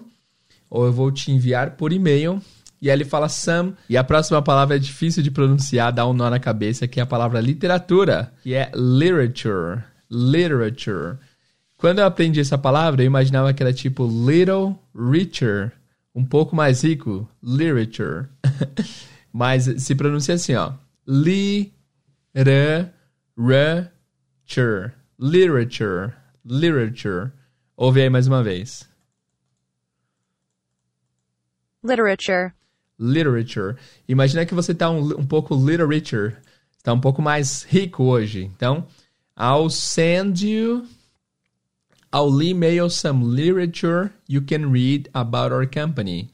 ou 0.68 0.86
eu 0.86 0.92
vou 0.92 1.10
te 1.12 1.30
enviar 1.30 1.72
por 1.72 1.92
e-mail 1.92 2.40
E 2.80 2.90
aí 2.90 2.96
ele 2.96 3.04
fala 3.04 3.28
some. 3.28 3.74
E 3.88 3.96
a 3.96 4.02
próxima 4.02 4.42
palavra 4.42 4.76
é 4.76 4.78
difícil 4.78 5.22
de 5.22 5.30
pronunciar, 5.30 5.92
dá 5.92 6.06
um 6.06 6.12
nó 6.12 6.28
na 6.28 6.40
cabeça, 6.40 6.88
que 6.88 6.98
é 6.98 7.02
a 7.02 7.06
palavra 7.06 7.40
literatura, 7.40 8.32
que 8.42 8.54
é 8.54 8.70
literature. 8.74 9.82
Literature. 10.10 11.16
Quando 11.82 11.98
eu 11.98 12.06
aprendi 12.06 12.38
essa 12.38 12.56
palavra, 12.56 13.02
eu 13.02 13.06
imaginava 13.06 13.52
que 13.52 13.60
era 13.60 13.72
tipo 13.72 14.06
little 14.06 14.78
richer, 14.94 15.72
um 16.14 16.24
pouco 16.24 16.54
mais 16.54 16.84
rico, 16.84 17.28
literature. 17.42 18.28
Mas 19.34 19.64
se 19.82 19.92
pronuncia 19.96 20.36
assim, 20.36 20.54
ó. 20.54 20.74
Literature. 21.04 21.72
Literature. 25.18 26.12
Literature. 26.44 27.32
Ouve 27.76 28.00
aí 28.00 28.08
mais 28.08 28.28
uma 28.28 28.44
vez. 28.44 28.88
literature, 31.82 32.52
Literature. 32.96 33.74
Imagina 34.06 34.46
que 34.46 34.54
você 34.54 34.72
tá 34.72 34.88
um, 34.88 35.18
um 35.18 35.26
pouco 35.26 35.56
little 35.56 35.88
richer. 35.88 36.40
Tá 36.80 36.92
um 36.92 37.00
pouco 37.00 37.20
mais 37.20 37.64
rico 37.64 38.04
hoje. 38.04 38.44
Então, 38.44 38.86
I'll 39.36 39.68
send 39.68 40.48
you... 40.48 40.86
I'll 42.14 42.42
email 42.42 42.90
some 42.90 43.24
literature 43.24 44.12
you 44.28 44.42
can 44.42 44.70
read 44.70 45.08
about 45.14 45.52
our 45.52 45.66
company. 45.66 46.30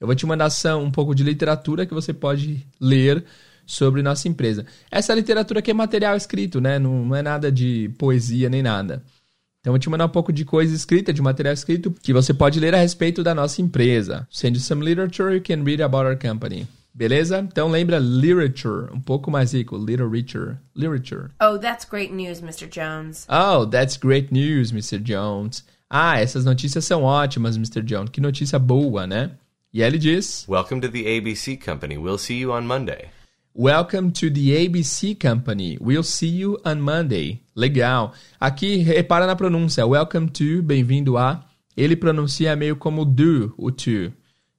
Eu 0.00 0.06
vou 0.06 0.16
te 0.16 0.26
mandar 0.26 0.48
um 0.76 0.90
pouco 0.90 1.14
de 1.14 1.22
literatura 1.22 1.86
que 1.86 1.94
você 1.94 2.12
pode 2.12 2.66
ler 2.80 3.24
sobre 3.66 4.02
nossa 4.02 4.26
empresa. 4.26 4.66
Essa 4.90 5.14
literatura 5.14 5.60
aqui 5.60 5.70
é 5.70 5.74
material 5.74 6.16
escrito, 6.16 6.60
né? 6.60 6.78
Não, 6.78 7.04
não 7.04 7.14
é 7.14 7.22
nada 7.22 7.52
de 7.52 7.90
poesia 7.98 8.48
nem 8.48 8.62
nada. 8.62 9.04
Então, 9.60 9.70
eu 9.70 9.72
vou 9.72 9.78
te 9.78 9.90
mandar 9.90 10.06
um 10.06 10.10
pouco 10.10 10.32
de 10.32 10.44
coisa 10.44 10.74
escrita, 10.74 11.12
de 11.12 11.20
material 11.20 11.52
escrito, 11.52 11.94
que 12.02 12.14
você 12.14 12.32
pode 12.32 12.58
ler 12.58 12.74
a 12.74 12.78
respeito 12.78 13.22
da 13.22 13.34
nossa 13.34 13.60
empresa. 13.60 14.26
Send 14.30 14.58
some 14.58 14.82
literature 14.82 15.34
you 15.34 15.42
can 15.42 15.62
read 15.62 15.82
about 15.82 16.06
our 16.06 16.16
company. 16.16 16.66
Beleza? 16.92 17.38
Então, 17.38 17.68
lembra 17.68 17.98
literature, 17.98 18.92
um 18.92 19.00
pouco 19.00 19.30
mais 19.30 19.52
rico. 19.52 19.78
Richer. 19.78 20.58
Literature. 20.74 21.30
Oh, 21.40 21.56
that's 21.58 21.84
great 21.84 22.12
news, 22.12 22.40
Mr. 22.40 22.68
Jones. 22.68 23.26
Oh, 23.28 23.64
that's 23.64 23.96
great 23.96 24.32
news, 24.32 24.72
Mr. 24.72 24.98
Jones. 24.98 25.64
Ah, 25.88 26.20
essas 26.20 26.44
notícias 26.44 26.84
são 26.84 27.02
ótimas, 27.02 27.56
Mr. 27.56 27.82
Jones. 27.82 28.10
Que 28.10 28.20
notícia 28.20 28.58
boa, 28.58 29.06
né? 29.06 29.32
E 29.72 29.82
ele 29.82 29.98
diz: 29.98 30.46
Welcome 30.48 30.80
to 30.80 30.88
the 30.90 31.06
ABC 31.16 31.56
Company. 31.56 31.96
We'll 31.96 32.18
see 32.18 32.40
you 32.40 32.52
on 32.52 32.62
Monday. 32.62 33.08
Welcome 33.54 34.12
to 34.12 34.30
the 34.30 34.52
ABC 34.52 35.14
Company. 35.14 35.76
We'll 35.80 36.04
see 36.04 36.28
you 36.28 36.60
on 36.64 36.80
Monday. 36.80 37.40
Legal. 37.54 38.12
Aqui, 38.38 38.78
repara 38.78 39.26
na 39.26 39.36
pronúncia. 39.36 39.86
Welcome 39.86 40.28
to, 40.30 40.62
bem-vindo 40.62 41.16
a. 41.16 41.44
Ele 41.76 41.96
pronuncia 41.96 42.54
meio 42.56 42.76
como 42.76 43.04
do, 43.04 43.54
o 43.56 43.70
to. 43.70 44.12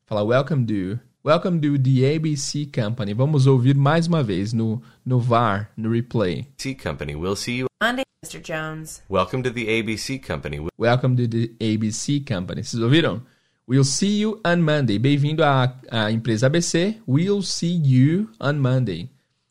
Fala 0.05 0.23
welcome 0.23 0.65
to. 0.65 0.99
Welcome 1.23 1.61
to 1.61 1.77
the 1.77 2.03
ABC 2.03 2.65
Company. 2.71 3.13
Vamos 3.13 3.45
ouvir 3.45 3.75
mais 3.75 4.07
uma 4.07 4.23
vez 4.23 4.53
no, 4.53 4.81
no 5.05 5.19
VAR, 5.19 5.69
no 5.77 5.89
replay. 5.91 6.47
ABC 6.57 6.75
Company. 6.81 7.15
We'll 7.15 7.35
see 7.35 7.57
you. 7.59 7.67
Monday, 7.81 8.03
Mr. 8.25 8.41
Jones. 8.41 9.01
Welcome 9.07 9.43
to 9.43 9.51
the 9.51 9.67
ABC 9.67 10.17
Company. 10.25 10.59
We- 10.59 10.69
Welcome 10.79 11.15
to 11.17 11.27
the 11.27 11.49
ABC 11.59 12.25
Company. 12.25 12.63
Vocês 12.63 12.81
ouviram? 12.81 13.21
We'll 13.67 13.83
see 13.83 14.19
you 14.19 14.41
on 14.43 14.61
Monday. 14.63 14.97
Bem-vindo 14.97 15.43
à, 15.43 15.75
à 15.91 16.11
empresa 16.11 16.47
ABC. 16.47 16.97
We'll 17.07 17.43
see 17.43 17.71
you 17.71 18.29
on 18.39 18.53
Monday. 18.59 19.09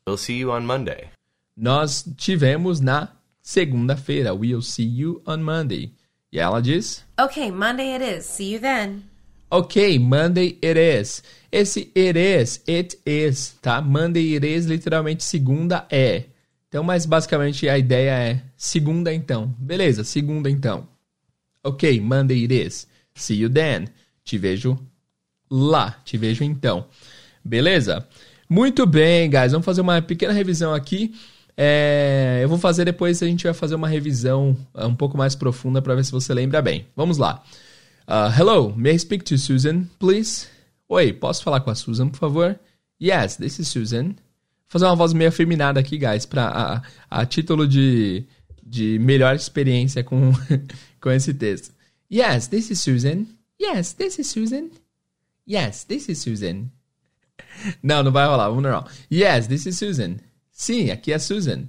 We'll 0.09 0.19
see 0.19 0.39
you 0.39 0.51
on 0.51 0.63
Monday. 0.67 1.09
Nós 1.57 2.03
tivemos 2.17 2.81
na 2.81 3.11
segunda-feira. 3.43 4.35
We'll 4.35 4.63
see 4.63 4.85
you 4.85 5.23
on 5.25 5.39
Monday. 5.39 5.93
E 6.33 6.39
ela 6.41 6.61
diz: 6.61 7.05
Okay, 7.21 7.51
Monday 7.53 7.95
it 7.95 8.03
is. 8.03 8.25
See 8.25 8.53
you 8.55 8.61
then. 8.61 9.05
Ok, 9.51 9.99
Monday 9.99 10.59
it 10.63 10.79
is. 10.79 11.23
Esse 11.51 11.91
it 11.97 12.17
is, 12.17 12.63
it 12.69 12.99
is, 13.05 13.57
tá? 13.61 13.81
Monday 13.83 14.35
it 14.37 14.47
is, 14.47 14.67
literalmente 14.67 15.25
segunda 15.25 15.87
é. 15.91 16.25
Então, 16.69 16.85
mas 16.85 17.05
basicamente 17.05 17.69
a 17.69 17.77
ideia 17.77 18.11
é 18.13 18.43
segunda 18.57 19.13
então. 19.13 19.53
Beleza, 19.59 20.05
segunda 20.05 20.49
então. 20.49 20.87
Ok, 21.65 22.01
Monday 22.01 22.43
it 22.45 22.55
is. 22.55 22.87
See 23.15 23.41
you 23.41 23.51
then. 23.51 23.89
Te 24.25 24.39
vejo 24.39 24.79
lá. 25.51 26.01
Te 26.05 26.17
vejo 26.17 26.45
então. 26.45 26.87
Beleza? 27.45 28.07
Muito 28.49 28.87
bem, 28.87 29.29
guys. 29.29 29.51
Vamos 29.51 29.65
fazer 29.65 29.81
uma 29.81 30.01
pequena 30.01 30.33
revisão 30.33 30.73
aqui. 30.73 31.13
É, 31.57 32.41
eu 32.43 32.49
vou 32.49 32.57
fazer 32.57 32.85
depois, 32.85 33.23
a 33.23 33.27
gente 33.27 33.45
vai 33.45 33.53
fazer 33.53 33.75
uma 33.75 33.89
revisão 33.89 34.57
uh, 34.73 34.87
um 34.87 34.95
pouco 34.95 35.19
mais 35.19 35.35
profunda 35.35 35.83
para 35.83 35.95
ver 35.95 36.05
se 36.05 36.13
você 36.13 36.33
lembra 36.33 36.63
bem. 36.63 36.87
Vamos 36.97 37.19
lá. 37.19 37.43
Uh, 38.11 38.29
hello, 38.29 38.75
may 38.77 38.95
I 38.95 38.97
speak 38.97 39.23
to 39.27 39.39
Susan, 39.39 39.89
please? 40.01 40.49
Oi, 40.89 41.13
posso 41.13 41.45
falar 41.45 41.61
com 41.61 41.71
a 41.71 41.77
Susan, 41.77 42.09
por 42.09 42.19
favor? 42.19 42.59
Yes, 43.01 43.37
this 43.37 43.61
is 43.61 43.69
Susan. 43.69 44.07
Vou 44.07 44.17
fazer 44.67 44.87
uma 44.87 44.97
voz 44.97 45.13
meio 45.13 45.29
afeminada 45.29 45.79
aqui, 45.79 45.97
guys, 45.97 46.27
para 46.27 46.49
a, 46.49 46.83
a 47.09 47.25
título 47.25 47.69
de, 47.69 48.25
de 48.67 48.99
melhor 48.99 49.37
experiência 49.37 50.03
com, 50.03 50.33
com 51.01 51.11
esse 51.13 51.33
texto. 51.33 51.73
Yes, 52.13 52.49
this 52.49 52.69
is 52.73 52.81
Susan. 52.81 53.27
Yes, 53.63 53.93
this 53.93 54.19
is 54.19 54.27
Susan. 54.27 54.71
Yes, 55.49 55.85
this 55.85 56.09
is 56.09 56.19
Susan. 56.19 56.69
Não, 57.81 58.03
não 58.03 58.11
vai 58.11 58.27
rolar, 58.27 58.49
vamos 58.49 58.65
normal. 58.65 58.89
Yes, 59.09 59.47
this 59.47 59.67
is 59.67 59.79
Susan. 59.79 60.17
Sim, 60.51 60.91
aqui 60.91 61.13
é 61.13 61.19
Susan. 61.21 61.69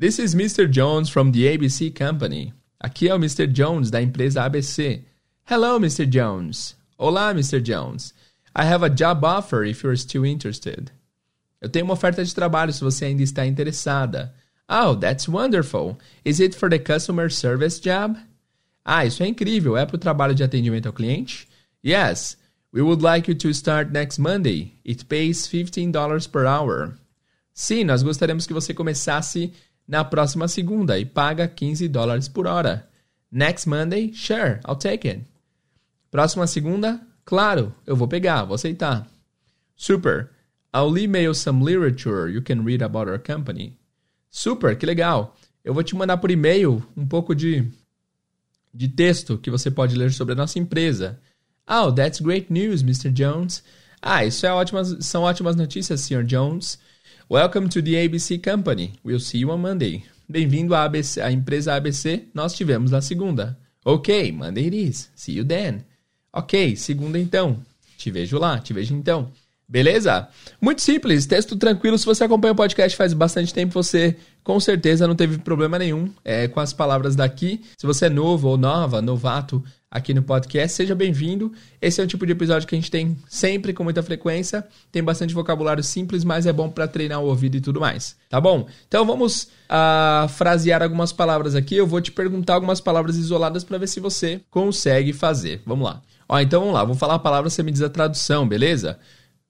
This 0.00 0.18
is 0.18 0.34
Mr. 0.34 0.66
Jones 0.70 1.10
from 1.10 1.32
the 1.32 1.52
ABC 1.52 1.90
Company. 1.90 2.54
Aqui 2.80 3.10
é 3.10 3.14
o 3.14 3.18
Mr. 3.18 3.46
Jones 3.46 3.90
da 3.90 4.00
empresa 4.00 4.42
ABC. 4.42 5.04
Hello, 5.44 5.76
Mr. 5.76 6.08
Jones. 6.08 6.76
Olá, 6.96 7.34
Mr. 7.34 7.60
Jones. 7.60 8.14
I 8.54 8.64
have 8.64 8.84
a 8.84 8.88
job 8.88 9.24
offer 9.24 9.64
if 9.64 9.82
you're 9.82 9.96
still 9.96 10.24
interested. 10.24 10.92
Eu 11.60 11.68
tenho 11.68 11.84
uma 11.84 11.94
oferta 11.94 12.24
de 12.24 12.32
trabalho 12.32 12.72
se 12.72 12.80
você 12.80 13.06
ainda 13.06 13.22
está 13.24 13.44
interessada. 13.44 14.32
Oh, 14.68 14.94
that's 14.94 15.28
wonderful. 15.28 15.98
Is 16.24 16.40
it 16.40 16.54
for 16.54 16.70
the 16.70 16.78
customer 16.78 17.28
service 17.28 17.80
job? 17.80 18.16
Ah, 18.84 19.04
isso 19.04 19.22
é 19.22 19.26
incrível. 19.26 19.76
É 19.76 19.84
para 19.84 19.96
o 19.96 19.98
trabalho 19.98 20.34
de 20.34 20.44
atendimento 20.44 20.86
ao 20.86 20.92
cliente? 20.92 21.48
Yes. 21.84 22.36
We 22.72 22.80
would 22.80 23.02
like 23.02 23.28
you 23.28 23.36
to 23.38 23.50
start 23.50 23.90
next 23.90 24.20
Monday. 24.20 24.78
It 24.86 25.04
pays 25.06 25.48
$15 25.48 26.28
per 26.30 26.46
hour. 26.46 26.94
Sim, 27.52 27.84
nós 27.84 28.02
gostaríamos 28.02 28.46
que 28.46 28.54
você 28.54 28.72
começasse 28.72 29.52
na 29.86 30.04
próxima 30.04 30.46
segunda 30.46 30.98
e 30.98 31.04
paga 31.04 31.48
15 31.48 31.88
dólares 31.88 32.28
por 32.28 32.46
hora. 32.46 32.88
Next 33.30 33.68
Monday? 33.68 34.12
Sure, 34.14 34.60
I'll 34.66 34.76
take 34.76 35.06
it. 35.08 35.31
Próxima 36.12 36.46
segunda? 36.46 37.00
Claro, 37.24 37.74
eu 37.86 37.96
vou 37.96 38.06
pegar, 38.06 38.44
vou 38.44 38.54
aceitar. 38.54 39.08
Super. 39.74 40.28
I'll 40.74 40.96
email 40.98 41.34
some 41.34 41.64
literature 41.64 42.30
you 42.30 42.42
can 42.42 42.62
read 42.62 42.84
about 42.84 43.10
our 43.10 43.18
company. 43.18 43.78
Super, 44.30 44.76
que 44.76 44.84
legal. 44.84 45.34
Eu 45.64 45.72
vou 45.72 45.82
te 45.82 45.96
mandar 45.96 46.18
por 46.18 46.30
e-mail 46.30 46.86
um 46.94 47.06
pouco 47.06 47.34
de, 47.34 47.66
de 48.74 48.88
texto 48.88 49.38
que 49.38 49.50
você 49.50 49.70
pode 49.70 49.96
ler 49.96 50.12
sobre 50.12 50.34
a 50.34 50.36
nossa 50.36 50.58
empresa. 50.58 51.18
Oh, 51.66 51.90
that's 51.90 52.20
great 52.20 52.52
news, 52.52 52.82
Mr. 52.82 53.10
Jones. 53.10 53.64
Ah, 54.02 54.22
isso 54.22 54.44
é 54.44 54.52
ótimas, 54.52 54.94
são 55.00 55.22
ótimas 55.22 55.56
notícias, 55.56 56.02
Sr. 56.02 56.24
Jones. 56.24 56.78
Welcome 57.30 57.70
to 57.70 57.82
the 57.82 57.96
ABC 58.04 58.38
Company. 58.38 58.92
We'll 59.02 59.18
see 59.18 59.40
you 59.40 59.50
on 59.50 59.58
Monday. 59.58 60.04
Bem-vindo 60.28 60.74
à, 60.74 60.84
ABC, 60.84 61.22
à 61.22 61.32
empresa 61.32 61.72
ABC. 61.72 62.28
Nós 62.34 62.52
tivemos 62.52 62.90
na 62.90 63.00
segunda. 63.00 63.58
Ok, 63.82 64.30
Monday 64.32 64.66
it 64.66 64.76
is. 64.76 65.10
See 65.14 65.36
you 65.36 65.44
then. 65.46 65.86
Ok, 66.32 66.76
segunda 66.76 67.18
então. 67.18 67.58
Te 67.98 68.10
vejo 68.10 68.38
lá, 68.38 68.58
te 68.58 68.72
vejo 68.72 68.94
então. 68.94 69.30
Beleza? 69.68 70.28
Muito 70.60 70.82
simples, 70.82 71.24
texto 71.24 71.56
tranquilo. 71.56 71.96
Se 71.96 72.04
você 72.04 72.24
acompanha 72.24 72.52
o 72.52 72.56
podcast 72.56 72.96
faz 72.96 73.12
bastante 73.14 73.54
tempo, 73.54 73.72
você 73.72 74.16
com 74.44 74.60
certeza 74.60 75.06
não 75.06 75.14
teve 75.14 75.38
problema 75.38 75.78
nenhum 75.78 76.10
é, 76.24 76.46
com 76.46 76.60
as 76.60 76.72
palavras 76.72 77.16
daqui. 77.16 77.62
Se 77.78 77.86
você 77.86 78.06
é 78.06 78.10
novo 78.10 78.48
ou 78.48 78.58
nova, 78.58 79.00
novato 79.00 79.64
aqui 79.90 80.12
no 80.12 80.22
podcast, 80.22 80.76
seja 80.76 80.94
bem-vindo. 80.94 81.52
Esse 81.80 82.00
é 82.00 82.04
um 82.04 82.06
tipo 82.06 82.26
de 82.26 82.32
episódio 82.32 82.66
que 82.66 82.74
a 82.74 82.78
gente 82.78 82.90
tem 82.90 83.16
sempre 83.28 83.72
com 83.72 83.84
muita 83.84 84.02
frequência. 84.02 84.66
Tem 84.90 85.02
bastante 85.02 85.32
vocabulário 85.32 85.82
simples, 85.82 86.24
mas 86.24 86.44
é 86.44 86.52
bom 86.52 86.68
para 86.68 86.88
treinar 86.88 87.20
o 87.20 87.26
ouvido 87.26 87.56
e 87.56 87.60
tudo 87.60 87.80
mais. 87.80 88.16
Tá 88.28 88.40
bom? 88.40 88.66
Então 88.88 89.06
vamos 89.06 89.48
uh, 89.70 90.28
frasear 90.28 90.82
algumas 90.82 91.12
palavras 91.12 91.54
aqui. 91.54 91.76
Eu 91.76 91.86
vou 91.86 92.00
te 92.00 92.12
perguntar 92.12 92.54
algumas 92.54 92.80
palavras 92.80 93.16
isoladas 93.16 93.64
para 93.64 93.78
ver 93.78 93.86
se 93.86 94.00
você 94.00 94.40
consegue 94.50 95.12
fazer. 95.14 95.62
Vamos 95.64 95.86
lá. 95.86 96.02
Ó, 96.32 96.40
então 96.40 96.60
vamos 96.60 96.74
lá. 96.74 96.82
Vou 96.82 96.94
falar 96.94 97.16
a 97.16 97.18
palavra, 97.18 97.50
você 97.50 97.62
me 97.62 97.70
diz 97.70 97.82
a 97.82 97.90
tradução, 97.90 98.48
beleza? 98.48 98.98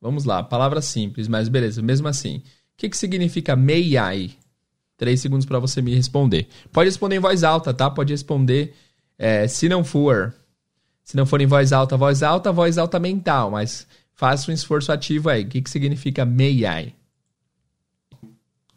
Vamos 0.01 0.25
lá, 0.25 0.43
palavra 0.43 0.83
simples, 0.83 1.29
mas 1.29 1.49
beleza, 1.49 1.81
mesmo 1.81 2.09
assim. 2.09 2.39
O 2.39 2.43
que, 2.77 2.89
que 2.89 2.97
significa 2.97 3.57
I? 3.57 4.37
Três 4.97 5.21
segundos 5.21 5.47
para 5.47 5.61
você 5.61 5.81
me 5.81 5.95
responder. 5.95 6.49
Pode 6.73 6.89
responder 6.89 7.15
em 7.15 7.21
voz 7.21 7.45
alta, 7.45 7.73
tá? 7.73 7.89
Pode 7.89 8.13
responder 8.13 8.75
é, 9.17 9.47
se 9.47 9.69
não 9.69 9.85
for. 9.85 10.35
Se 11.05 11.17
não 11.17 11.25
for 11.25 11.41
em 11.41 11.47
voz 11.47 11.73
alta, 11.73 11.97
voz 11.97 12.21
alta, 12.21 12.51
voz 12.51 12.77
alta 12.79 12.99
mental, 12.99 13.53
mas 13.53 13.87
faça 14.13 14.51
um 14.51 14.55
esforço 14.55 14.91
ativo 14.91 15.29
aí. 15.29 15.45
O 15.45 15.49
que, 15.49 15.63
que 15.63 15.71
significa 15.71 16.25
I? 16.25 16.93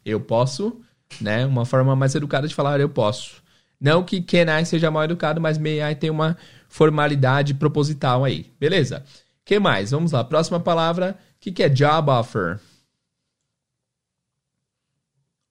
Eu 0.06 0.20
posso, 0.20 0.80
né? 1.20 1.44
Uma 1.44 1.66
forma 1.66 1.96
mais 1.96 2.14
educada 2.14 2.48
de 2.48 2.54
falar 2.54 2.80
eu 2.80 2.90
posso. 2.90 3.44
Não 3.82 4.04
que 4.04 4.22
can 4.22 4.60
I 4.60 4.64
seja 4.64 4.92
mal 4.92 5.06
educado, 5.06 5.42
mas 5.42 5.58
may 5.58 5.82
I 5.82 5.96
tem 5.96 6.12
uma 6.12 6.38
formalidade 6.68 7.54
proposital 7.54 8.24
aí. 8.24 8.52
Beleza? 8.60 9.06
que 9.44 9.60
mais? 9.60 9.92
Vamos 9.92 10.12
lá. 10.12 10.24
Próxima 10.24 10.60
palavra 10.60 11.18
que, 11.46 11.52
que 11.52 11.64
é 11.64 11.70
job 11.70 12.10
offer? 12.10 12.60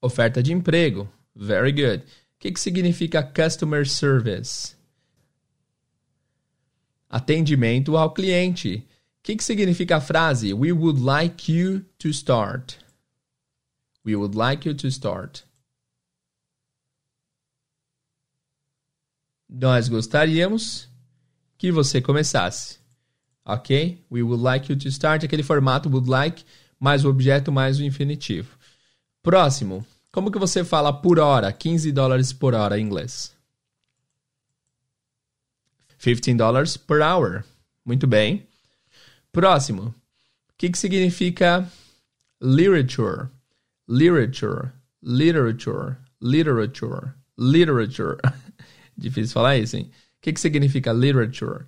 Oferta 0.03 0.43
de 0.43 0.53
emprego. 0.53 1.09
Very 1.35 1.71
good. 1.71 2.03
O 2.03 2.39
que, 2.41 2.51
que 2.51 2.61
significa 2.61 3.23
customer 3.23 3.87
service? 3.89 4.75
Atendimento 7.09 7.97
ao 7.97 8.13
cliente. 8.13 8.85
O 9.19 9.23
que, 9.23 9.37
que 9.37 9.45
significa 9.45 9.99
a 9.99 10.01
frase 10.01 10.53
We 10.53 10.73
would 10.73 11.01
like 11.01 11.51
you 11.51 11.85
to 11.99 12.09
start? 12.09 12.77
We 14.05 14.17
would 14.17 14.37
like 14.37 14.69
you 14.69 14.75
to 14.75 14.89
start. 14.89 15.45
Nós 19.49 19.89
gostaríamos 19.89 20.89
que 21.59 21.71
você 21.73 22.01
começasse. 22.01 22.79
Ok? 23.45 24.03
We 24.11 24.23
would 24.23 24.43
like 24.43 24.73
you 24.73 24.79
to 24.79 24.89
start. 24.89 25.25
Aquele 25.25 25.43
formato 25.43 25.89
would 25.89 26.09
like, 26.09 26.45
mais 26.81 27.05
o 27.05 27.09
objeto, 27.09 27.53
mais 27.53 27.79
o 27.79 27.85
infinitivo. 27.85 28.57
Próximo. 29.23 29.87
Como 30.13 30.31
que 30.31 30.39
você 30.39 30.65
fala 30.65 30.93
por 30.93 31.19
hora? 31.19 31.53
15 31.53 31.91
dólares 31.93 32.33
por 32.33 32.55
hora 32.55 32.79
em 32.79 32.85
inglês. 32.85 33.35
15 35.99 36.35
dólares 36.35 36.77
per 36.77 37.01
hour. 37.01 37.45
Muito 37.85 38.07
bem. 38.07 38.47
Próximo. 39.33 39.87
O 39.87 39.95
que, 40.57 40.71
que 40.71 40.79
significa 40.79 41.69
literature? 42.41 43.29
Literature, 43.89 44.71
literature, 45.03 45.97
literature, 46.21 47.13
literature. 47.37 48.17
Difícil 48.97 49.35
falar 49.35 49.59
isso, 49.59 49.77
hein? 49.77 49.91
Que, 50.25 50.33
que 50.33 50.41
significa 50.41 50.91
literature? 50.91 51.67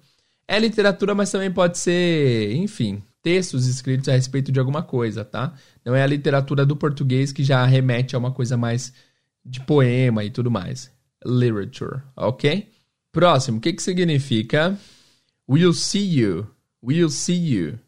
É 0.49 0.59
literatura, 0.59 1.15
mas 1.15 1.31
também 1.31 1.53
pode 1.53 1.77
ser, 1.77 2.55
enfim, 2.55 3.03
textos 3.23 3.67
escritos 3.67 4.09
a 4.09 4.13
respeito 4.13 4.51
de 4.51 4.59
alguma 4.59 4.83
coisa, 4.83 5.27
tá? 5.27 5.53
Não 5.85 5.95
é 5.95 6.03
a 6.03 6.07
literatura 6.07 6.65
do 6.65 6.75
português 6.75 7.33
que 7.33 7.45
já 7.45 7.67
remete 7.67 8.17
a 8.17 8.19
uma 8.19 8.33
coisa 8.33 8.57
mais 8.57 8.95
de 9.45 9.61
poema 9.61 10.25
e 10.25 10.31
tudo 10.31 10.51
mais. 10.51 10.91
Literature, 11.23 12.01
ok? 12.17 12.67
Próximo, 13.13 13.59
o 13.59 13.61
que, 13.61 13.75
que 13.75 13.83
significa 13.83 14.79
We'll 15.47 15.75
see 15.75 16.19
you. 16.19 16.47
We'll 16.83 17.11
see 17.11 17.37
you. 17.37 17.79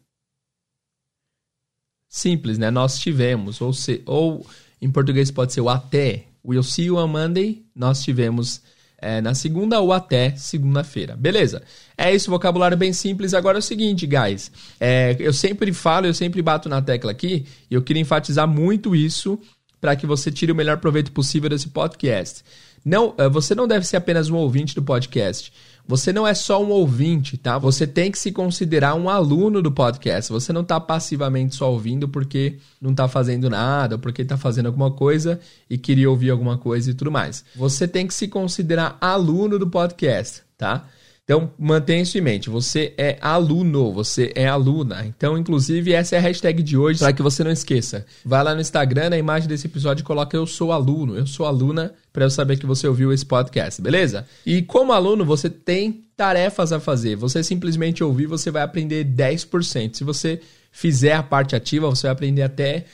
Simples, 2.07 2.59
né? 2.59 2.69
Nós 2.69 2.99
tivemos, 2.99 3.59
ou, 3.59 3.73
se, 3.73 4.03
ou 4.05 4.45
em 4.79 4.91
português 4.91 5.31
pode 5.31 5.51
ser 5.51 5.61
o 5.61 5.69
até. 5.69 6.27
We'll 6.45 6.61
see 6.61 6.85
you 6.85 6.97
on 6.97 7.07
Monday. 7.07 7.65
Nós 7.73 8.03
tivemos 8.03 8.61
é, 9.01 9.21
na 9.21 9.33
segunda 9.33 9.79
ou 9.79 9.91
até 9.91 10.35
segunda-feira. 10.35 11.15
Beleza? 11.15 11.61
É 11.97 12.13
isso, 12.13 12.29
vocabulário 12.29 12.77
bem 12.77 12.93
simples. 12.93 13.33
Agora 13.33 13.57
é 13.57 13.59
o 13.59 13.63
seguinte, 13.63 14.07
guys. 14.07 14.51
É, 14.79 15.15
eu 15.19 15.33
sempre 15.33 15.73
falo, 15.73 16.05
eu 16.05 16.13
sempre 16.13 16.41
bato 16.41 16.69
na 16.69 16.81
tecla 16.81 17.11
aqui, 17.11 17.45
e 17.69 17.73
eu 17.73 17.81
queria 17.81 18.01
enfatizar 18.01 18.47
muito 18.47 18.95
isso 18.95 19.39
para 19.79 19.95
que 19.95 20.05
você 20.05 20.31
tire 20.31 20.51
o 20.51 20.55
melhor 20.55 20.77
proveito 20.77 21.11
possível 21.11 21.49
desse 21.49 21.69
podcast. 21.69 22.43
Não, 22.83 23.13
é, 23.17 23.27
você 23.29 23.55
não 23.55 23.67
deve 23.67 23.85
ser 23.85 23.97
apenas 23.97 24.29
um 24.29 24.35
ouvinte 24.35 24.75
do 24.75 24.83
podcast. 24.83 25.51
Você 25.89 26.13
não 26.13 26.27
é 26.27 26.35
só 26.35 26.63
um 26.63 26.69
ouvinte, 26.69 27.35
tá? 27.35 27.57
Você 27.57 27.87
tem 27.87 28.11
que 28.11 28.19
se 28.19 28.31
considerar 28.31 28.93
um 28.93 29.09
aluno 29.09 29.59
do 29.59 29.71
podcast. 29.71 30.31
Você 30.31 30.53
não 30.53 30.61
está 30.61 30.79
passivamente 30.79 31.55
só 31.55 31.71
ouvindo 31.71 32.07
porque 32.07 32.59
não 32.79 32.91
está 32.91 33.07
fazendo 33.07 33.49
nada, 33.49 33.97
porque 33.97 34.21
está 34.21 34.37
fazendo 34.37 34.67
alguma 34.67 34.91
coisa 34.91 35.39
e 35.67 35.79
queria 35.79 36.07
ouvir 36.07 36.29
alguma 36.29 36.59
coisa 36.59 36.91
e 36.91 36.93
tudo 36.93 37.11
mais. 37.11 37.43
Você 37.55 37.87
tem 37.87 38.05
que 38.05 38.13
se 38.13 38.27
considerar 38.27 38.99
aluno 39.01 39.57
do 39.57 39.67
podcast, 39.67 40.43
tá? 40.55 40.87
Então, 41.29 41.51
mantenha 41.59 42.01
isso 42.01 42.17
em 42.17 42.21
mente. 42.21 42.49
Você 42.49 42.91
é 42.97 43.15
aluno, 43.21 43.93
você 43.93 44.31
é 44.33 44.47
aluna. 44.47 45.05
Então, 45.05 45.37
inclusive, 45.37 45.93
essa 45.93 46.15
é 46.15 46.17
a 46.17 46.21
hashtag 46.23 46.63
de 46.63 46.75
hoje, 46.75 46.97
para 46.97 47.13
que 47.13 47.21
você 47.21 47.43
não 47.43 47.51
esqueça. 47.51 48.03
Vai 48.25 48.43
lá 48.43 48.55
no 48.55 48.61
Instagram, 48.61 49.11
na 49.11 49.17
imagem 49.19 49.47
desse 49.47 49.67
episódio, 49.67 50.03
coloca 50.03 50.35
eu 50.35 50.47
sou 50.47 50.71
aluno, 50.71 51.15
eu 51.15 51.27
sou 51.27 51.45
aluna, 51.45 51.93
para 52.11 52.25
eu 52.25 52.31
saber 52.31 52.57
que 52.57 52.65
você 52.65 52.87
ouviu 52.87 53.13
esse 53.13 53.23
podcast, 53.23 53.79
beleza? 53.79 54.25
E 54.43 54.63
como 54.63 54.91
aluno, 54.91 55.23
você 55.23 55.51
tem 55.51 56.03
tarefas 56.17 56.73
a 56.73 56.79
fazer. 56.79 57.15
Você 57.17 57.43
simplesmente 57.43 58.03
ouvir, 58.03 58.25
você 58.25 58.49
vai 58.49 58.63
aprender 58.63 59.05
10%. 59.05 59.97
Se 59.97 60.03
você 60.03 60.41
fizer 60.71 61.13
a 61.13 61.21
parte 61.21 61.55
ativa, 61.55 61.87
você 61.87 62.07
vai 62.07 62.11
aprender 62.11 62.41
até 62.41 62.85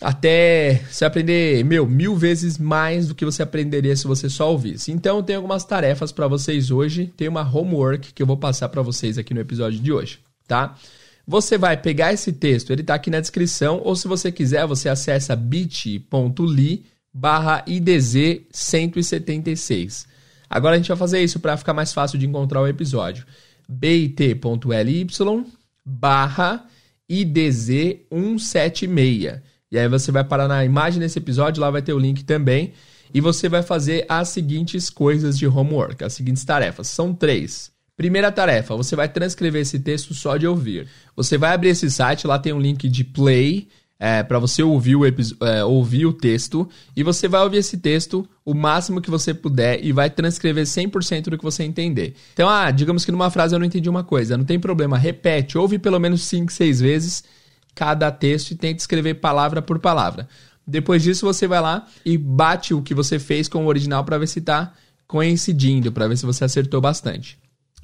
até 0.00 0.82
você 0.90 1.04
aprender, 1.04 1.64
meu, 1.64 1.86
mil 1.86 2.16
vezes 2.16 2.58
mais 2.58 3.08
do 3.08 3.14
que 3.14 3.24
você 3.24 3.42
aprenderia 3.42 3.94
se 3.94 4.06
você 4.06 4.28
só 4.28 4.50
ouvisse. 4.50 4.90
Então, 4.90 5.22
tem 5.22 5.36
algumas 5.36 5.64
tarefas 5.64 6.10
para 6.10 6.26
vocês 6.26 6.70
hoje. 6.70 7.12
Tem 7.16 7.28
uma 7.28 7.42
homework 7.42 8.12
que 8.12 8.22
eu 8.22 8.26
vou 8.26 8.36
passar 8.36 8.68
para 8.68 8.82
vocês 8.82 9.16
aqui 9.16 9.32
no 9.32 9.40
episódio 9.40 9.78
de 9.78 9.92
hoje, 9.92 10.18
tá? 10.46 10.76
Você 11.26 11.56
vai 11.56 11.76
pegar 11.76 12.12
esse 12.12 12.32
texto, 12.32 12.72
ele 12.72 12.80
está 12.80 12.94
aqui 12.94 13.08
na 13.08 13.20
descrição, 13.20 13.80
ou 13.84 13.94
se 13.94 14.08
você 14.08 14.32
quiser, 14.32 14.66
você 14.66 14.88
acessa 14.88 15.36
bit.ly 15.36 16.84
barra 17.14 17.64
IDZ 17.66 18.42
176. 18.50 20.06
Agora 20.50 20.74
a 20.74 20.78
gente 20.78 20.88
vai 20.88 20.96
fazer 20.96 21.22
isso 21.22 21.38
para 21.38 21.56
ficar 21.56 21.74
mais 21.74 21.92
fácil 21.92 22.18
de 22.18 22.26
encontrar 22.26 22.60
o 22.60 22.66
episódio. 22.66 23.24
bit.ly 23.68 25.06
barra 25.84 26.66
IDZ 27.08 28.00
176. 28.10 29.51
E 29.72 29.78
aí 29.78 29.88
você 29.88 30.12
vai 30.12 30.22
parar 30.22 30.46
na 30.46 30.62
imagem 30.62 31.00
desse 31.00 31.18
episódio, 31.18 31.62
lá 31.62 31.70
vai 31.70 31.80
ter 31.80 31.94
o 31.94 31.98
link 31.98 32.22
também. 32.24 32.74
E 33.14 33.22
você 33.22 33.48
vai 33.48 33.62
fazer 33.62 34.04
as 34.06 34.28
seguintes 34.28 34.90
coisas 34.90 35.38
de 35.38 35.46
homework, 35.46 36.04
as 36.04 36.12
seguintes 36.12 36.44
tarefas. 36.44 36.88
São 36.88 37.14
três. 37.14 37.72
Primeira 37.96 38.30
tarefa, 38.30 38.76
você 38.76 38.94
vai 38.94 39.08
transcrever 39.08 39.62
esse 39.62 39.78
texto 39.78 40.12
só 40.12 40.36
de 40.36 40.46
ouvir. 40.46 40.88
Você 41.16 41.38
vai 41.38 41.54
abrir 41.54 41.70
esse 41.70 41.90
site, 41.90 42.26
lá 42.26 42.38
tem 42.38 42.52
um 42.52 42.60
link 42.60 42.86
de 42.86 43.02
play 43.02 43.68
é, 43.98 44.22
para 44.22 44.38
você 44.38 44.62
ouvir 44.62 44.96
o, 44.96 45.06
é, 45.06 45.64
ouvir 45.64 46.04
o 46.04 46.12
texto. 46.12 46.68
E 46.94 47.02
você 47.02 47.26
vai 47.26 47.40
ouvir 47.40 47.58
esse 47.58 47.78
texto 47.78 48.28
o 48.44 48.52
máximo 48.52 49.00
que 49.00 49.10
você 49.10 49.32
puder 49.32 49.82
e 49.82 49.90
vai 49.90 50.10
transcrever 50.10 50.64
100% 50.64 51.30
do 51.30 51.38
que 51.38 51.44
você 51.44 51.62
entender. 51.62 52.14
Então, 52.34 52.46
ah, 52.46 52.70
digamos 52.70 53.06
que 53.06 53.12
numa 53.12 53.30
frase 53.30 53.54
eu 53.54 53.58
não 53.58 53.66
entendi 53.66 53.88
uma 53.88 54.04
coisa. 54.04 54.36
Não 54.36 54.44
tem 54.44 54.60
problema, 54.60 54.98
repete, 54.98 55.56
ouve 55.56 55.78
pelo 55.78 55.98
menos 55.98 56.22
5, 56.24 56.52
6 56.52 56.80
vezes 56.80 57.24
cada 57.74 58.10
texto 58.10 58.52
e 58.52 58.54
tenta 58.54 58.80
escrever 58.80 59.14
palavra 59.14 59.62
por 59.62 59.78
palavra. 59.78 60.28
Depois 60.66 61.02
disso, 61.02 61.26
você 61.26 61.46
vai 61.46 61.60
lá 61.60 61.86
e 62.04 62.16
bate 62.16 62.72
o 62.72 62.82
que 62.82 62.94
você 62.94 63.18
fez 63.18 63.48
com 63.48 63.64
o 63.64 63.68
original 63.68 64.04
para 64.04 64.18
ver 64.18 64.28
se 64.28 64.38
está 64.38 64.72
coincidindo, 65.06 65.92
para 65.92 66.08
ver 66.08 66.16
se 66.16 66.24
você 66.24 66.44
acertou 66.44 66.80
bastante. 66.80 67.38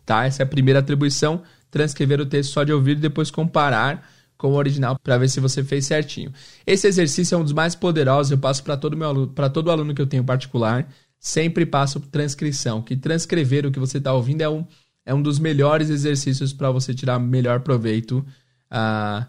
Tá? 0.06 0.24
Essa 0.24 0.42
é 0.42 0.44
a 0.44 0.46
primeira 0.46 0.78
atribuição, 0.78 1.42
transcrever 1.70 2.20
o 2.20 2.26
texto 2.26 2.52
só 2.52 2.64
de 2.64 2.72
ouvir 2.72 2.92
e 2.92 3.00
depois 3.00 3.30
comparar 3.30 4.08
com 4.38 4.52
o 4.52 4.54
original 4.54 4.96
para 5.02 5.18
ver 5.18 5.28
se 5.28 5.40
você 5.40 5.64
fez 5.64 5.84
certinho. 5.84 6.32
Esse 6.64 6.86
exercício 6.86 7.34
é 7.34 7.38
um 7.38 7.42
dos 7.42 7.52
mais 7.52 7.74
poderosos, 7.74 8.30
eu 8.30 8.38
passo 8.38 8.62
para 8.62 8.76
todo 8.76 8.96
meu 8.96 9.08
aluno, 9.08 9.26
para 9.28 9.50
todo 9.50 9.70
aluno 9.70 9.92
que 9.92 10.00
eu 10.00 10.06
tenho 10.06 10.22
particular, 10.22 10.88
sempre 11.18 11.66
passo 11.66 11.98
transcrição, 12.00 12.80
que 12.80 12.96
transcrever 12.96 13.66
o 13.66 13.72
que 13.72 13.80
você 13.80 13.98
está 13.98 14.12
ouvindo 14.12 14.42
é 14.42 14.48
um, 14.48 14.64
é 15.04 15.12
um 15.12 15.20
dos 15.20 15.40
melhores 15.40 15.90
exercícios 15.90 16.52
para 16.52 16.70
você 16.70 16.94
tirar 16.94 17.18
melhor 17.18 17.60
proveito 17.60 18.24
uh, 18.70 19.26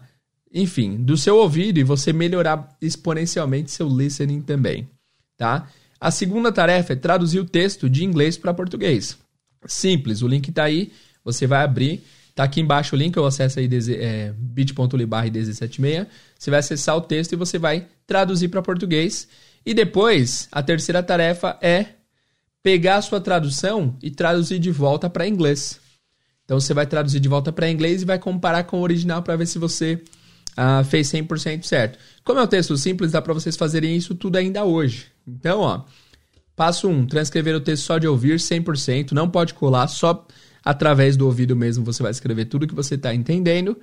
enfim, 0.52 0.96
do 0.96 1.16
seu 1.16 1.36
ouvido 1.36 1.78
e 1.78 1.84
você 1.84 2.12
melhorar 2.12 2.76
exponencialmente 2.80 3.70
seu 3.70 3.88
listening 3.88 4.40
também, 4.42 4.88
tá? 5.36 5.68
A 6.00 6.10
segunda 6.10 6.50
tarefa 6.50 6.94
é 6.94 6.96
traduzir 6.96 7.38
o 7.38 7.44
texto 7.44 7.88
de 7.88 8.04
inglês 8.04 8.36
para 8.36 8.54
português. 8.54 9.18
Simples, 9.66 10.22
o 10.22 10.28
link 10.28 10.48
está 10.48 10.64
aí, 10.64 10.92
você 11.22 11.46
vai 11.46 11.62
abrir, 11.62 12.02
tá 12.34 12.44
aqui 12.44 12.60
embaixo 12.60 12.96
o 12.96 12.98
link, 12.98 13.16
eu 13.16 13.26
acesso 13.26 13.58
aí 13.58 13.68
é, 13.98 14.32
bit.ly 14.36 15.06
barra 15.06 15.26
76 15.26 16.06
você 16.38 16.50
vai 16.50 16.60
acessar 16.60 16.96
o 16.96 17.02
texto 17.02 17.34
e 17.34 17.36
você 17.36 17.58
vai 17.58 17.86
traduzir 18.06 18.48
para 18.48 18.62
português. 18.62 19.28
E 19.64 19.74
depois, 19.74 20.48
a 20.50 20.62
terceira 20.62 21.02
tarefa 21.02 21.58
é 21.60 21.86
pegar 22.62 22.96
a 22.96 23.02
sua 23.02 23.20
tradução 23.20 23.96
e 24.02 24.10
traduzir 24.10 24.58
de 24.58 24.70
volta 24.70 25.10
para 25.10 25.28
inglês. 25.28 25.78
Então 26.44 26.58
você 26.58 26.74
vai 26.74 26.86
traduzir 26.86 27.20
de 27.20 27.28
volta 27.28 27.52
para 27.52 27.70
inglês 27.70 28.02
e 28.02 28.04
vai 28.04 28.18
comparar 28.18 28.64
com 28.64 28.78
o 28.78 28.82
original 28.82 29.22
para 29.22 29.36
ver 29.36 29.46
se 29.46 29.58
você 29.58 30.02
uh, 30.60 30.84
fez 30.84 31.08
100% 31.10 31.64
certo. 31.64 31.98
Como 32.22 32.38
é 32.38 32.42
um 32.42 32.46
texto 32.46 32.76
simples, 32.76 33.12
dá 33.12 33.22
para 33.22 33.32
vocês 33.32 33.56
fazerem 33.56 33.96
isso 33.96 34.14
tudo 34.14 34.36
ainda 34.36 34.64
hoje. 34.64 35.06
Então, 35.26 35.60
ó, 35.60 35.84
passo 36.54 36.88
1, 36.88 36.90
um, 36.90 37.06
transcrever 37.06 37.56
o 37.56 37.60
texto 37.60 37.84
só 37.84 37.98
de 37.98 38.06
ouvir 38.06 38.38
100%, 38.38 39.12
não 39.12 39.28
pode 39.28 39.54
colar, 39.54 39.88
só 39.88 40.26
através 40.62 41.16
do 41.16 41.24
ouvido 41.24 41.56
mesmo 41.56 41.84
você 41.84 42.02
vai 42.02 42.12
escrever 42.12 42.44
tudo 42.44 42.66
que 42.66 42.74
você 42.74 42.96
está 42.96 43.14
entendendo. 43.14 43.76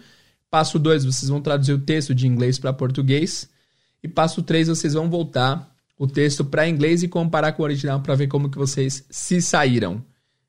Passo 0.50 0.78
2, 0.78 1.04
vocês 1.04 1.30
vão 1.30 1.42
traduzir 1.42 1.74
o 1.74 1.80
texto 1.80 2.14
de 2.14 2.28
inglês 2.28 2.60
para 2.60 2.72
português. 2.72 3.50
E 4.02 4.08
passo 4.08 4.42
3, 4.44 4.68
vocês 4.68 4.94
vão 4.94 5.10
voltar 5.10 5.76
o 5.98 6.08
texto 6.08 6.46
para 6.46 6.70
inglês 6.70 7.02
e 7.02 7.08
comparar 7.08 7.54
com 7.54 7.64
o 7.64 7.66
original 7.66 8.00
para 8.00 8.16
ver 8.16 8.28
como 8.28 8.50
que 8.50 8.58
vocês 8.58 9.04
se 9.10 9.42
saíram. 9.42 10.06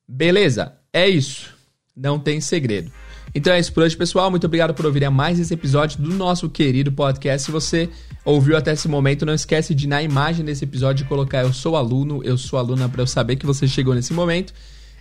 Beleza? 0.06 0.74
É 0.92 1.08
isso. 1.08 1.52
Não 1.96 2.18
tem 2.18 2.40
segredo. 2.40 2.92
Então 3.34 3.52
é 3.52 3.60
isso 3.60 3.72
por 3.72 3.82
hoje, 3.82 3.96
pessoal. 3.96 4.30
Muito 4.30 4.46
obrigado 4.46 4.74
por 4.74 4.86
ouvir 4.86 5.08
mais 5.10 5.38
esse 5.38 5.52
episódio 5.52 6.00
do 6.00 6.14
nosso 6.14 6.48
querido 6.48 6.90
podcast. 6.90 7.46
Se 7.46 7.52
você 7.52 7.88
ouviu 8.24 8.56
até 8.56 8.72
esse 8.72 8.88
momento, 8.88 9.26
não 9.26 9.34
esquece 9.34 9.74
de 9.74 9.86
na 9.86 10.02
imagem 10.02 10.44
desse 10.44 10.64
episódio 10.64 11.06
colocar 11.06 11.42
eu 11.42 11.52
sou 11.52 11.76
aluno, 11.76 12.22
eu 12.24 12.36
sou 12.38 12.58
aluna 12.58 12.88
para 12.88 13.02
eu 13.02 13.06
saber 13.06 13.36
que 13.36 13.46
você 13.46 13.66
chegou 13.66 13.94
nesse 13.94 14.12
momento. 14.12 14.52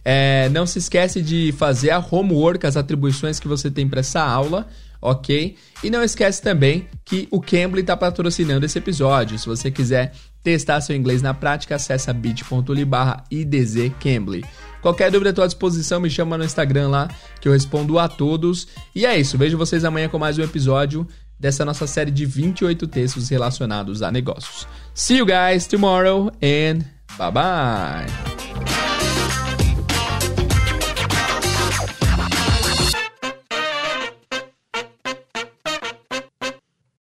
É, 0.04 0.48
não 0.50 0.66
se 0.66 0.80
esquece 0.80 1.22
de 1.22 1.54
fazer 1.58 1.90
a 1.90 2.00
homework, 2.00 2.66
as 2.66 2.78
atribuições 2.78 3.40
que 3.40 3.48
você 3.48 3.70
tem 3.70 3.88
para 3.88 4.00
essa 4.00 4.22
aula. 4.22 4.68
Ok? 5.02 5.56
E 5.84 5.90
não 5.90 6.04
esquece 6.04 6.42
também 6.42 6.88
que 7.06 7.28
o 7.32 7.42
Cambly 7.42 7.82
está 7.82 7.96
patrocinando 7.96 8.66
esse 8.66 8.78
episódio. 8.78 9.38
Se 9.38 9.46
você 9.46 9.72
quiser 9.72 10.14
testar 10.44 10.82
seu 10.82 10.96
inglês 10.96 11.22
na 11.22 11.34
prática, 11.34 11.76
acessa 11.76 12.14
bit.ly 12.14 12.86
barra 12.86 13.24
idzcambly. 13.30 14.46
Qualquer 14.82 15.12
dúvida, 15.12 15.44
à 15.44 15.48
disposição, 15.48 16.00
me 16.00 16.10
chama 16.10 16.38
no 16.38 16.46
Instagram 16.46 16.90
lá, 16.90 17.10
que 17.42 17.48
eu 17.48 17.52
respondo 17.52 18.00
a 18.00 18.08
todos. 18.08 18.68
E 18.96 19.06
é 19.06 19.20
isso, 19.20 19.38
vejo 19.38 19.58
vocês 19.58 19.84
amanhã 19.84 20.08
com 20.08 20.18
mais 20.18 20.38
um 20.38 20.44
episódio 20.44 21.08
dessa 21.40 21.66
nossa 21.66 21.86
série 21.86 22.12
de 22.12 22.26
28 22.26 22.88
textos 22.88 23.30
relacionados 23.30 24.02
a 24.02 24.12
negócios. 24.12 24.68
See 24.94 25.18
you 25.18 25.26
guys 25.26 25.68
tomorrow 25.68 26.32
and 26.42 26.84
bye 27.18 27.32
bye! 27.32 28.87